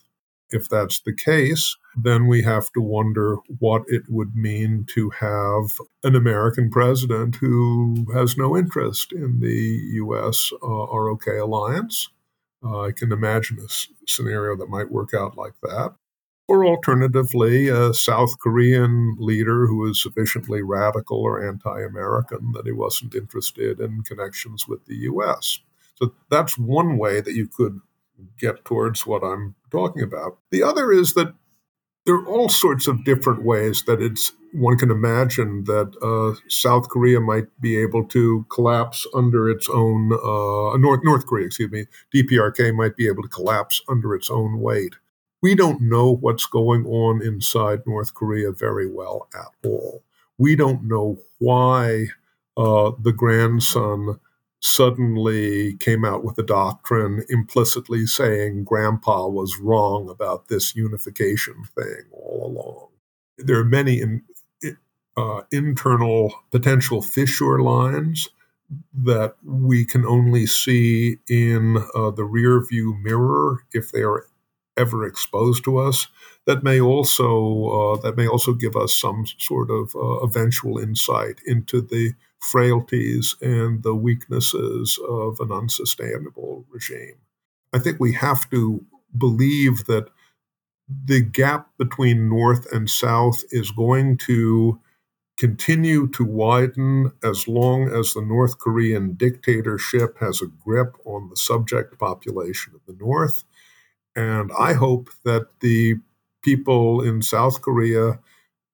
If 0.50 0.68
that's 0.68 1.00
the 1.00 1.14
case, 1.14 1.76
then 1.96 2.26
we 2.26 2.42
have 2.42 2.70
to 2.74 2.80
wonder 2.80 3.36
what 3.58 3.82
it 3.88 4.02
would 4.08 4.36
mean 4.36 4.86
to 4.94 5.10
have 5.10 5.64
an 6.04 6.14
American 6.14 6.70
president 6.70 7.36
who 7.36 8.06
has 8.14 8.36
no 8.36 8.56
interest 8.56 9.12
in 9.12 9.40
the 9.40 9.80
U.S. 9.94 10.50
Uh, 10.62 10.86
ROK 10.96 11.26
alliance. 11.26 12.08
Uh, 12.64 12.82
I 12.82 12.92
can 12.92 13.10
imagine 13.10 13.58
a 13.58 13.68
scenario 14.06 14.56
that 14.56 14.68
might 14.68 14.92
work 14.92 15.12
out 15.12 15.36
like 15.36 15.54
that 15.62 15.94
or 16.46 16.66
alternatively, 16.66 17.68
a 17.68 17.94
South 17.94 18.38
Korean 18.38 19.16
leader 19.18 19.66
who 19.66 19.78
was 19.78 20.02
sufficiently 20.02 20.62
radical 20.62 21.18
or 21.18 21.46
anti 21.46 21.83
American 21.83 22.52
that 22.52 22.66
he 22.66 22.72
wasn't 22.72 23.14
interested 23.14 23.80
in 23.80 24.02
connections 24.02 24.68
with 24.68 24.85
the 24.87 24.96
US. 24.96 25.61
So 25.96 26.12
that's 26.30 26.59
one 26.59 26.98
way 26.98 27.20
that 27.20 27.35
you 27.35 27.48
could 27.48 27.80
get 28.38 28.64
towards 28.64 29.07
what 29.07 29.22
I'm 29.22 29.54
talking 29.70 30.02
about. 30.02 30.38
The 30.50 30.62
other 30.62 30.92
is 30.92 31.14
that 31.14 31.35
there 32.04 32.16
are 32.16 32.26
all 32.26 32.48
sorts 32.48 32.87
of 32.87 33.04
different 33.04 33.42
ways 33.42 33.85
that 33.87 34.02
it's 34.02 34.33
one 34.52 34.76
can 34.76 34.90
imagine 34.90 35.64
that 35.64 35.96
uh, 36.02 36.38
South 36.48 36.88
Korea 36.88 37.20
might 37.20 37.46
be 37.61 37.76
able 37.76 38.04
to 38.09 38.44
collapse 38.50 39.07
under 39.14 39.48
its 39.48 39.68
own 39.68 40.12
uh, 40.12 40.76
North 40.76 41.00
North 41.02 41.26
Korea, 41.26 41.46
excuse 41.46 41.70
me, 41.70 41.87
DPRK 42.14 42.74
might 42.74 42.96
be 42.96 43.09
able 43.09 43.22
to 43.22 43.28
collapse 43.28 43.80
under 43.88 44.14
its 44.14 44.30
own 44.30 44.61
weight 44.61 44.94
we 45.44 45.54
don't 45.54 45.83
know 45.83 46.11
what's 46.11 46.46
going 46.46 46.87
on 46.87 47.20
inside 47.20 47.87
North 47.87 48.14
Korea 48.14 48.50
very 48.50 48.90
well 48.90 49.28
at 49.35 49.68
all. 49.68 50.02
We 50.38 50.57
don't 50.57 50.85
know 50.85 51.18
why 51.38 52.07
uh, 52.57 52.92
the 52.98 53.12
grandson 53.12 54.20
suddenly 54.61 55.74
came 55.74 56.02
out 56.02 56.24
with 56.24 56.38
a 56.38 56.42
doctrine 56.42 57.26
implicitly 57.28 58.07
saying 58.07 58.64
grandpa 58.64 59.28
was 59.28 59.59
wrong 59.59 60.09
about 60.09 60.48
this 60.48 60.74
unification 60.74 61.64
thing 61.76 62.04
all 62.11 62.46
along. 62.46 62.88
There 63.37 63.59
are 63.59 63.66
many 63.66 64.00
in, 64.00 64.22
uh, 65.14 65.42
internal 65.52 66.33
potential 66.52 67.02
fissure 67.02 67.61
lines 67.61 68.30
that 68.94 69.35
we 69.44 69.85
can 69.85 70.07
only 70.07 70.46
see 70.46 71.18
in 71.28 71.85
uh, 71.94 72.12
the 72.12 72.24
rear 72.24 72.64
view 72.64 72.96
mirror 73.02 73.66
if 73.74 73.92
they 73.92 74.00
are 74.00 74.24
ever 74.76 75.06
exposed 75.06 75.64
to 75.64 75.78
us 75.78 76.08
that 76.46 76.62
may 76.62 76.80
also 76.80 77.66
uh, 77.66 77.96
that 78.02 78.16
may 78.16 78.26
also 78.26 78.52
give 78.52 78.76
us 78.76 78.98
some 78.98 79.24
sort 79.38 79.70
of 79.70 79.94
uh, 79.94 80.18
eventual 80.22 80.78
insight 80.78 81.40
into 81.46 81.80
the 81.80 82.12
frailties 82.40 83.34
and 83.40 83.82
the 83.82 83.94
weaknesses 83.94 84.98
of 85.08 85.40
an 85.40 85.50
unsustainable 85.50 86.64
regime. 86.70 87.16
I 87.72 87.78
think 87.78 87.98
we 87.98 88.12
have 88.12 88.48
to 88.50 88.84
believe 89.16 89.87
that 89.87 90.08
the 91.06 91.22
gap 91.22 91.68
between 91.78 92.28
North 92.28 92.70
and 92.72 92.90
South 92.90 93.42
is 93.50 93.70
going 93.70 94.18
to 94.18 94.78
continue 95.38 96.06
to 96.08 96.24
widen 96.24 97.10
as 97.24 97.48
long 97.48 97.88
as 97.88 98.12
the 98.12 98.22
North 98.22 98.58
Korean 98.58 99.14
dictatorship 99.14 100.18
has 100.20 100.40
a 100.40 100.46
grip 100.46 100.94
on 101.04 101.28
the 101.30 101.37
subject 101.37 101.98
population 101.98 102.74
of 102.74 102.80
the 102.87 103.02
North. 103.02 103.44
And 104.16 104.50
I 104.59 104.74
hope 104.74 105.11
that 105.24 105.48
the 105.61 105.96
people 106.42 107.03
in 107.03 107.22
South 107.22 107.62
Korea 107.62 108.20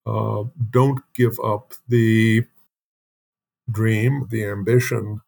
uh, 0.07 0.45
don't 0.71 1.01
give 1.15 1.39
up 1.43 1.75
the 1.89 2.45
dream, 3.71 4.27
the 4.31 4.45
ambition 4.45 5.21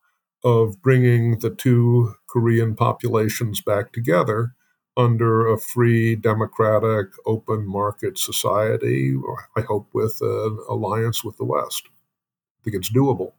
of 0.44 0.82
bringing 0.82 1.38
the 1.38 1.50
two 1.50 2.14
Korean 2.28 2.74
populations 2.74 3.60
back 3.60 3.92
together 3.92 4.54
under 4.96 5.46
a 5.46 5.58
free, 5.58 6.14
democratic, 6.16 7.08
open 7.24 7.66
market 7.66 8.18
society, 8.18 9.14
I 9.56 9.62
hope 9.62 9.88
with 9.92 10.18
an 10.20 10.58
alliance 10.68 11.24
with 11.24 11.38
the 11.38 11.44
West. 11.44 11.84
I 11.86 12.64
think 12.64 12.76
it's 12.76 12.92
doable. 12.92 13.32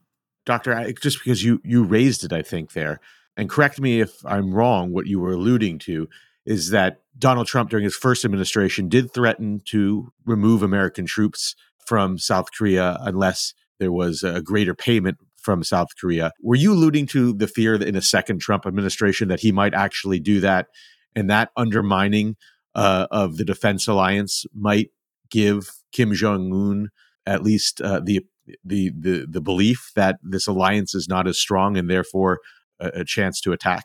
Doctor, 0.46 0.74
I 0.74 0.94
just 0.94 1.20
because 1.20 1.44
you, 1.44 1.62
you 1.64 1.84
raised 1.84 2.24
it, 2.24 2.34
I 2.34 2.42
think, 2.42 2.74
there, 2.74 3.00
and 3.38 3.50
correct 3.50 3.80
me 3.80 4.02
if 4.02 4.26
I'm 4.26 4.54
wrong, 4.54 4.92
what 4.92 5.08
you 5.08 5.20
were 5.20 5.34
alluding 5.34 5.80
to 5.80 6.10
is 6.46 6.70
that 6.72 7.02
Donald 7.18 7.48
Trump, 7.48 7.70
during 7.70 7.84
his 7.84 7.96
first 7.96 8.26
administration, 8.26 8.90
did 8.90 9.14
threaten 9.14 9.62
to 9.66 10.12
remove 10.26 10.64
American 10.64 11.06
troops 11.06 11.56
from 11.86 12.18
South 12.18 12.48
Korea 12.58 12.98
unless 13.02 13.54
there 13.80 13.92
was 13.92 14.24
a 14.24 14.42
greater 14.42 14.74
payment 14.74 15.18
from 15.38 15.64
South 15.64 15.90
Korea. 16.00 16.32
Were 16.42 16.56
you 16.56 16.74
alluding 16.74 17.06
to 17.08 17.34
the 17.34 17.48
fear 17.48 17.78
that 17.78 17.88
in 17.88 17.96
a 17.96 18.02
second 18.02 18.40
Trump 18.40 18.66
administration 18.66 19.28
that 19.28 19.42
he 19.42 19.52
might 19.52 19.74
actually 19.74 20.20
do 20.20 20.40
that, 20.40 20.68
and 21.16 21.30
that 21.30 21.52
undermining 21.58 22.36
uh, 22.76 23.08
of 23.12 23.38
the 23.38 23.46
defense 23.46 23.88
alliance 23.88 24.46
might 24.54 24.90
give 25.30 25.70
Kim 25.92 26.14
Jong 26.14 26.52
Un 26.52 26.90
at 27.26 27.44
least 27.44 27.82
uh, 27.82 28.00
the, 28.04 28.22
the 28.64 28.92
the 28.98 29.26
the 29.30 29.42
belief 29.42 29.92
that 29.96 30.18
this 30.24 30.48
alliance 30.48 30.96
is 30.96 31.08
not 31.08 31.28
as 31.28 31.38
strong 31.38 31.78
and 31.78 31.90
therefore 31.90 32.40
a, 32.80 33.02
a 33.02 33.06
chance 33.06 33.40
to 33.42 33.52
attack? 33.52 33.84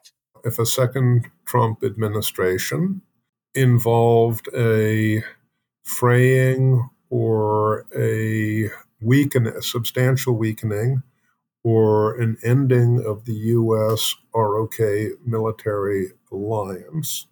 If 0.49 0.59
a 0.59 0.65
second 0.65 1.31
Trump 1.45 1.85
administration 1.85 3.03
involved 3.55 4.49
a 4.57 5.23
fraying 5.85 6.89
or 7.11 7.85
a 7.95 8.71
weaken, 8.99 9.47
a 9.47 9.61
substantial 9.61 10.39
weakening 10.39 11.03
or 11.63 12.19
an 12.19 12.39
ending 12.43 13.05
of 13.05 13.27
the 13.27 13.35
U.S. 13.61 14.15
ROK 14.35 14.79
military 15.23 16.13
alliance, 16.33 17.27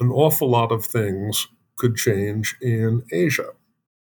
an 0.00 0.10
awful 0.10 0.50
lot 0.50 0.72
of 0.72 0.84
things 0.84 1.46
could 1.76 1.94
change 1.94 2.56
in 2.60 3.04
Asia. 3.12 3.50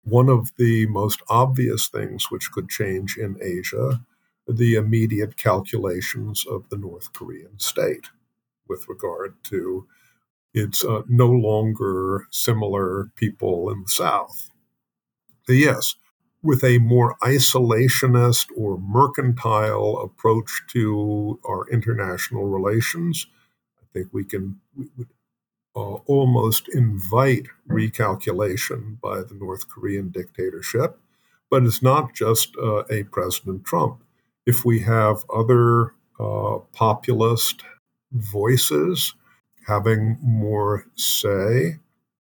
One 0.02 0.30
of 0.30 0.50
the 0.58 0.88
most 0.88 1.22
obvious 1.30 1.88
things 1.88 2.32
which 2.32 2.52
could 2.52 2.69
change 2.69 3.17
in 3.17 3.38
Asia 3.39 4.04
the 4.50 4.76
immediate 4.76 5.38
calculations 5.38 6.46
of 6.46 6.70
the 6.70 6.78
North 6.78 7.14
Korean 7.14 7.60
state 7.60 8.10
with 8.68 8.88
regard 8.88 9.36
to 9.46 9.88
its 10.54 10.84
uh, 10.84 11.04
no 11.08 11.28
longer 11.28 12.28
similar 12.32 13.12
people 13.16 13.70
in 13.70 13.84
the 13.84 13.90
South. 13.90 14.50
So 15.46 15.54
yes, 15.54 15.96
with 16.42 16.64
a 16.64 16.78
more 16.80 17.18
isolationist 17.22 18.48
or 18.56 18.78
mercantile 18.78 19.98
approach 19.98 20.64
to 20.70 21.40
our 21.46 21.68
international 21.70 22.46
relations, 22.46 23.28
I 23.82 23.86
think 23.94 24.10
we 24.12 24.24
can 24.24 24.60
we 24.76 24.88
would, 24.98 25.08
uh, 25.76 26.02
almost 26.06 26.68
invite 26.70 27.48
recalculation 27.68 29.00
by 29.02 29.22
the 29.22 29.36
North 29.36 29.68
Korean 29.70 30.10
dictatorship. 30.10 30.98
But 31.50 31.64
it's 31.64 31.82
not 31.82 32.14
just 32.14 32.56
uh, 32.58 32.84
a 32.92 33.04
President 33.04 33.66
Trump. 33.66 34.04
If 34.45 34.65
we 34.65 34.80
have 34.80 35.23
other 35.34 35.93
uh, 36.19 36.60
populist 36.73 37.62
voices 38.12 39.13
having 39.67 40.17
more 40.21 40.86
say, 40.95 41.80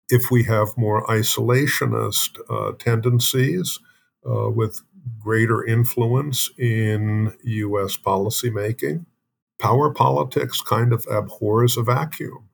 if 0.10 0.32
we 0.32 0.44
have 0.44 0.78
more 0.78 1.06
isolationist 1.08 2.38
uh, 2.50 2.74
tendencies, 2.78 3.80
uh, 4.28 4.50
with 4.50 4.82
greater 5.20 5.64
influence 5.64 6.50
in 6.58 7.32
U.S. 7.44 7.96
policymaking. 7.98 9.06
Power 9.60 9.92
politics 9.92 10.62
kind 10.62 10.92
of 10.92 11.06
abhors 11.10 11.78
a 11.78 11.84
vacuum. 11.84 12.50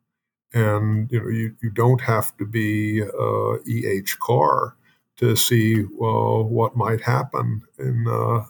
And 0.54 1.10
you 1.12 1.22
know, 1.22 1.30
you, 1.30 1.56
you 1.64 1.70
don't 1.70 2.02
have 2.02 2.36
to 2.38 2.46
be 2.46 3.02
E.H. 3.02 4.18
Carr 4.20 4.76
to 5.18 5.36
see 5.36 5.84
uh, 5.84 6.44
what 6.44 6.76
might 6.76 7.02
happen 7.02 7.62
in 7.80 8.06
uh, 8.08 8.44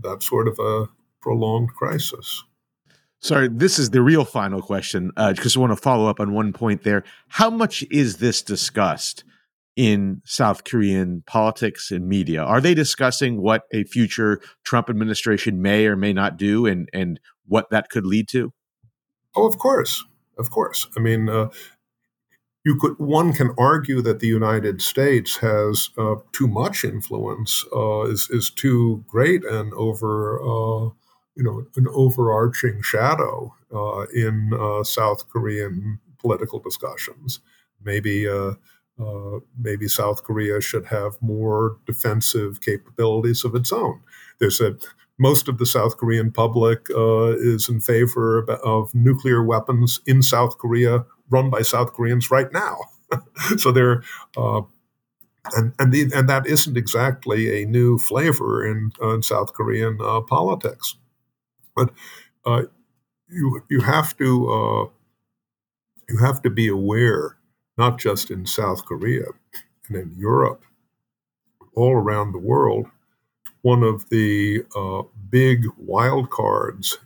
that 0.00 0.22
sort 0.22 0.48
of 0.48 0.58
a 0.58 0.88
prolonged 1.20 1.74
crisis. 1.74 2.44
Sorry, 3.20 3.48
this 3.48 3.78
is 3.78 3.90
the 3.90 4.00
real 4.00 4.24
final 4.24 4.62
question 4.62 5.08
because 5.16 5.56
uh, 5.56 5.60
I 5.60 5.60
want 5.60 5.72
to 5.72 5.82
follow 5.82 6.06
up 6.06 6.20
on 6.20 6.32
one 6.32 6.52
point 6.52 6.84
there. 6.84 7.02
How 7.28 7.50
much 7.50 7.84
is 7.90 8.18
this 8.18 8.42
discussed 8.42 9.24
in 9.74 10.22
South 10.24 10.62
Korean 10.64 11.24
politics 11.26 11.90
and 11.90 12.08
media? 12.08 12.42
Are 12.42 12.60
they 12.60 12.74
discussing 12.74 13.40
what 13.40 13.64
a 13.72 13.84
future 13.84 14.40
Trump 14.64 14.88
administration 14.88 15.60
may 15.60 15.86
or 15.86 15.96
may 15.96 16.12
not 16.12 16.36
do 16.36 16.66
and, 16.66 16.88
and 16.92 17.18
what 17.46 17.70
that 17.70 17.88
could 17.88 18.06
lead 18.06 18.28
to? 18.28 18.52
Oh, 19.34 19.46
of 19.46 19.58
course. 19.58 20.04
Of 20.38 20.50
course. 20.50 20.88
I 20.96 21.00
mean, 21.00 21.28
uh, 21.28 21.48
you 22.68 22.76
could 22.76 22.98
one 22.98 23.32
can 23.32 23.50
argue 23.56 24.02
that 24.02 24.20
the 24.20 24.26
United 24.26 24.82
States 24.82 25.38
has 25.38 25.88
uh, 25.96 26.16
too 26.32 26.46
much 26.46 26.84
influence, 26.84 27.64
uh, 27.74 28.02
is 28.02 28.28
is 28.30 28.50
too 28.50 29.02
great 29.08 29.42
and 29.42 29.72
over 29.72 30.38
uh, 30.38 30.84
you 31.34 31.44
know 31.46 31.64
an 31.76 31.86
overarching 32.02 32.82
shadow 32.82 33.54
uh, 33.74 34.02
in 34.14 34.50
uh, 34.52 34.84
South 34.84 35.26
Korean 35.30 35.98
political 36.18 36.58
discussions. 36.58 37.40
Maybe 37.82 38.28
uh, 38.28 38.52
maybe 39.58 39.88
South 39.88 40.22
Korea 40.24 40.60
should 40.60 40.86
have 40.88 41.12
more 41.22 41.78
defensive 41.86 42.60
capabilities 42.60 43.44
of 43.46 43.54
its 43.54 43.72
own. 43.72 44.00
There's 44.40 44.60
a 44.60 44.76
most 45.18 45.48
of 45.48 45.56
the 45.58 45.66
South 45.66 45.96
Korean 45.96 46.30
public 46.30 46.90
uh, 46.94 47.32
is 47.54 47.68
in 47.68 47.80
favor 47.80 48.38
of, 48.38 48.48
of, 48.74 48.94
nuclear 48.94 49.42
weapons 49.42 50.00
in 50.06 50.22
South 50.22 50.58
Korea, 50.58 51.04
run 51.30 51.50
by 51.50 51.62
South 51.62 51.92
Koreans 51.92 52.30
right 52.30 52.52
now. 52.52 52.78
so 53.56 53.72
they're 53.72 54.02
uh, 54.36 54.62
and 55.54 55.72
and, 55.78 55.92
the, 55.92 56.10
and 56.14 56.28
that 56.28 56.46
isn't 56.46 56.76
exactly 56.76 57.62
a 57.62 57.66
new 57.66 57.98
flavor 57.98 58.66
in, 58.66 58.92
uh, 59.00 59.14
in 59.14 59.22
South 59.22 59.54
Korean 59.54 59.98
uh, 60.02 60.20
politics, 60.20 60.96
but 61.74 61.90
uh, 62.44 62.62
you 63.28 63.62
you 63.70 63.80
have 63.80 64.16
to 64.18 64.90
you 66.08 66.18
have 66.18 66.42
to 66.42 66.50
be 66.50 66.68
aware 66.68 67.38
not 67.78 67.98
just 67.98 68.30
in 68.30 68.44
South 68.44 68.84
Korea 68.84 69.26
and 69.88 69.96
in 69.96 70.14
Europe, 70.18 70.64
all 71.74 71.92
around 71.92 72.32
the 72.32 72.38
world. 72.38 72.88
One 73.62 73.82
of 73.84 74.08
the 74.10 74.64
uh, 74.76 75.02
big 75.30 75.64
wild 75.76 76.30
cards 76.30 76.98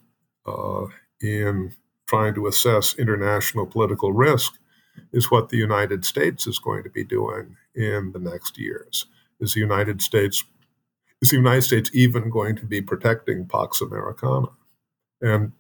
uh, 0.46 0.86
in 1.20 1.74
trying 2.12 2.34
to 2.34 2.46
assess 2.46 2.94
international 2.98 3.64
political 3.64 4.12
risk 4.12 4.58
is 5.14 5.30
what 5.30 5.48
the 5.48 5.56
United 5.56 6.04
States 6.04 6.46
is 6.46 6.58
going 6.58 6.82
to 6.82 6.90
be 6.90 7.04
doing 7.04 7.56
in 7.74 8.12
the 8.12 8.18
next 8.18 8.58
years. 8.58 9.06
Is 9.40 9.54
the 9.54 9.60
United 9.60 10.02
States 10.02 10.44
is 11.22 11.30
the 11.30 11.36
United 11.36 11.62
States 11.62 11.90
even 11.94 12.28
going 12.28 12.56
to 12.56 12.66
be 12.66 12.82
protecting 12.82 13.46
Pax 13.46 13.80
Americana? 13.80 14.48
And 15.22 15.52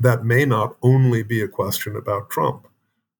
that 0.00 0.24
may 0.24 0.44
not 0.44 0.76
only 0.82 1.24
be 1.24 1.40
a 1.40 1.48
question 1.48 1.96
about 1.96 2.30
Trump. 2.30 2.68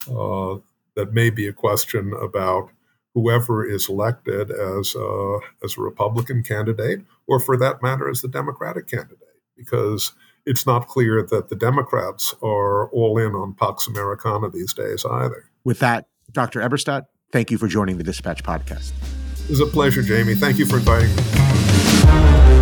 Uh, 0.07 0.59
that 0.95 1.13
may 1.13 1.31
be 1.31 1.49
a 1.49 1.53
question 1.53 2.13
about 2.13 2.71
whoever 3.15 3.67
is 3.67 3.89
elected 3.89 4.51
as 4.51 4.95
a, 4.95 5.39
as 5.65 5.77
a 5.77 5.81
Republican 5.81 6.43
candidate 6.43 7.01
or 7.27 7.41
for 7.41 7.57
that 7.57 7.83
matter, 7.83 8.09
as 8.09 8.21
the 8.21 8.29
Democratic 8.29 8.87
candidate, 8.87 9.41
because 9.57 10.13
it's 10.47 10.66
not 10.66 10.88
clear 10.88 11.26
that 11.30 11.49
the 11.49 11.57
Democrats 11.57 12.34
are 12.43 12.88
all 12.90 13.18
in 13.18 13.34
on 13.34 13.55
Pax 13.55 13.86
Americana 13.86 14.51
these 14.51 14.72
days 14.72 15.05
either. 15.05 15.45
With 15.64 15.78
that, 15.80 16.07
Dr. 16.32 16.61
Eberstadt, 16.61 17.07
thank 17.30 17.51
you 17.51 17.59
for 17.59 17.68
joining 17.68 17.99
the 17.99 18.05
Dispatch 18.05 18.43
podcast. 18.43 18.93
It 19.45 19.51
was 19.51 19.61
a 19.61 19.66
pleasure, 19.66 20.03
Jamie. 20.03 20.34
Thank 20.34 20.59
you 20.59 20.66
for 20.66 20.76
inviting 20.76 21.14
me. 21.14 22.62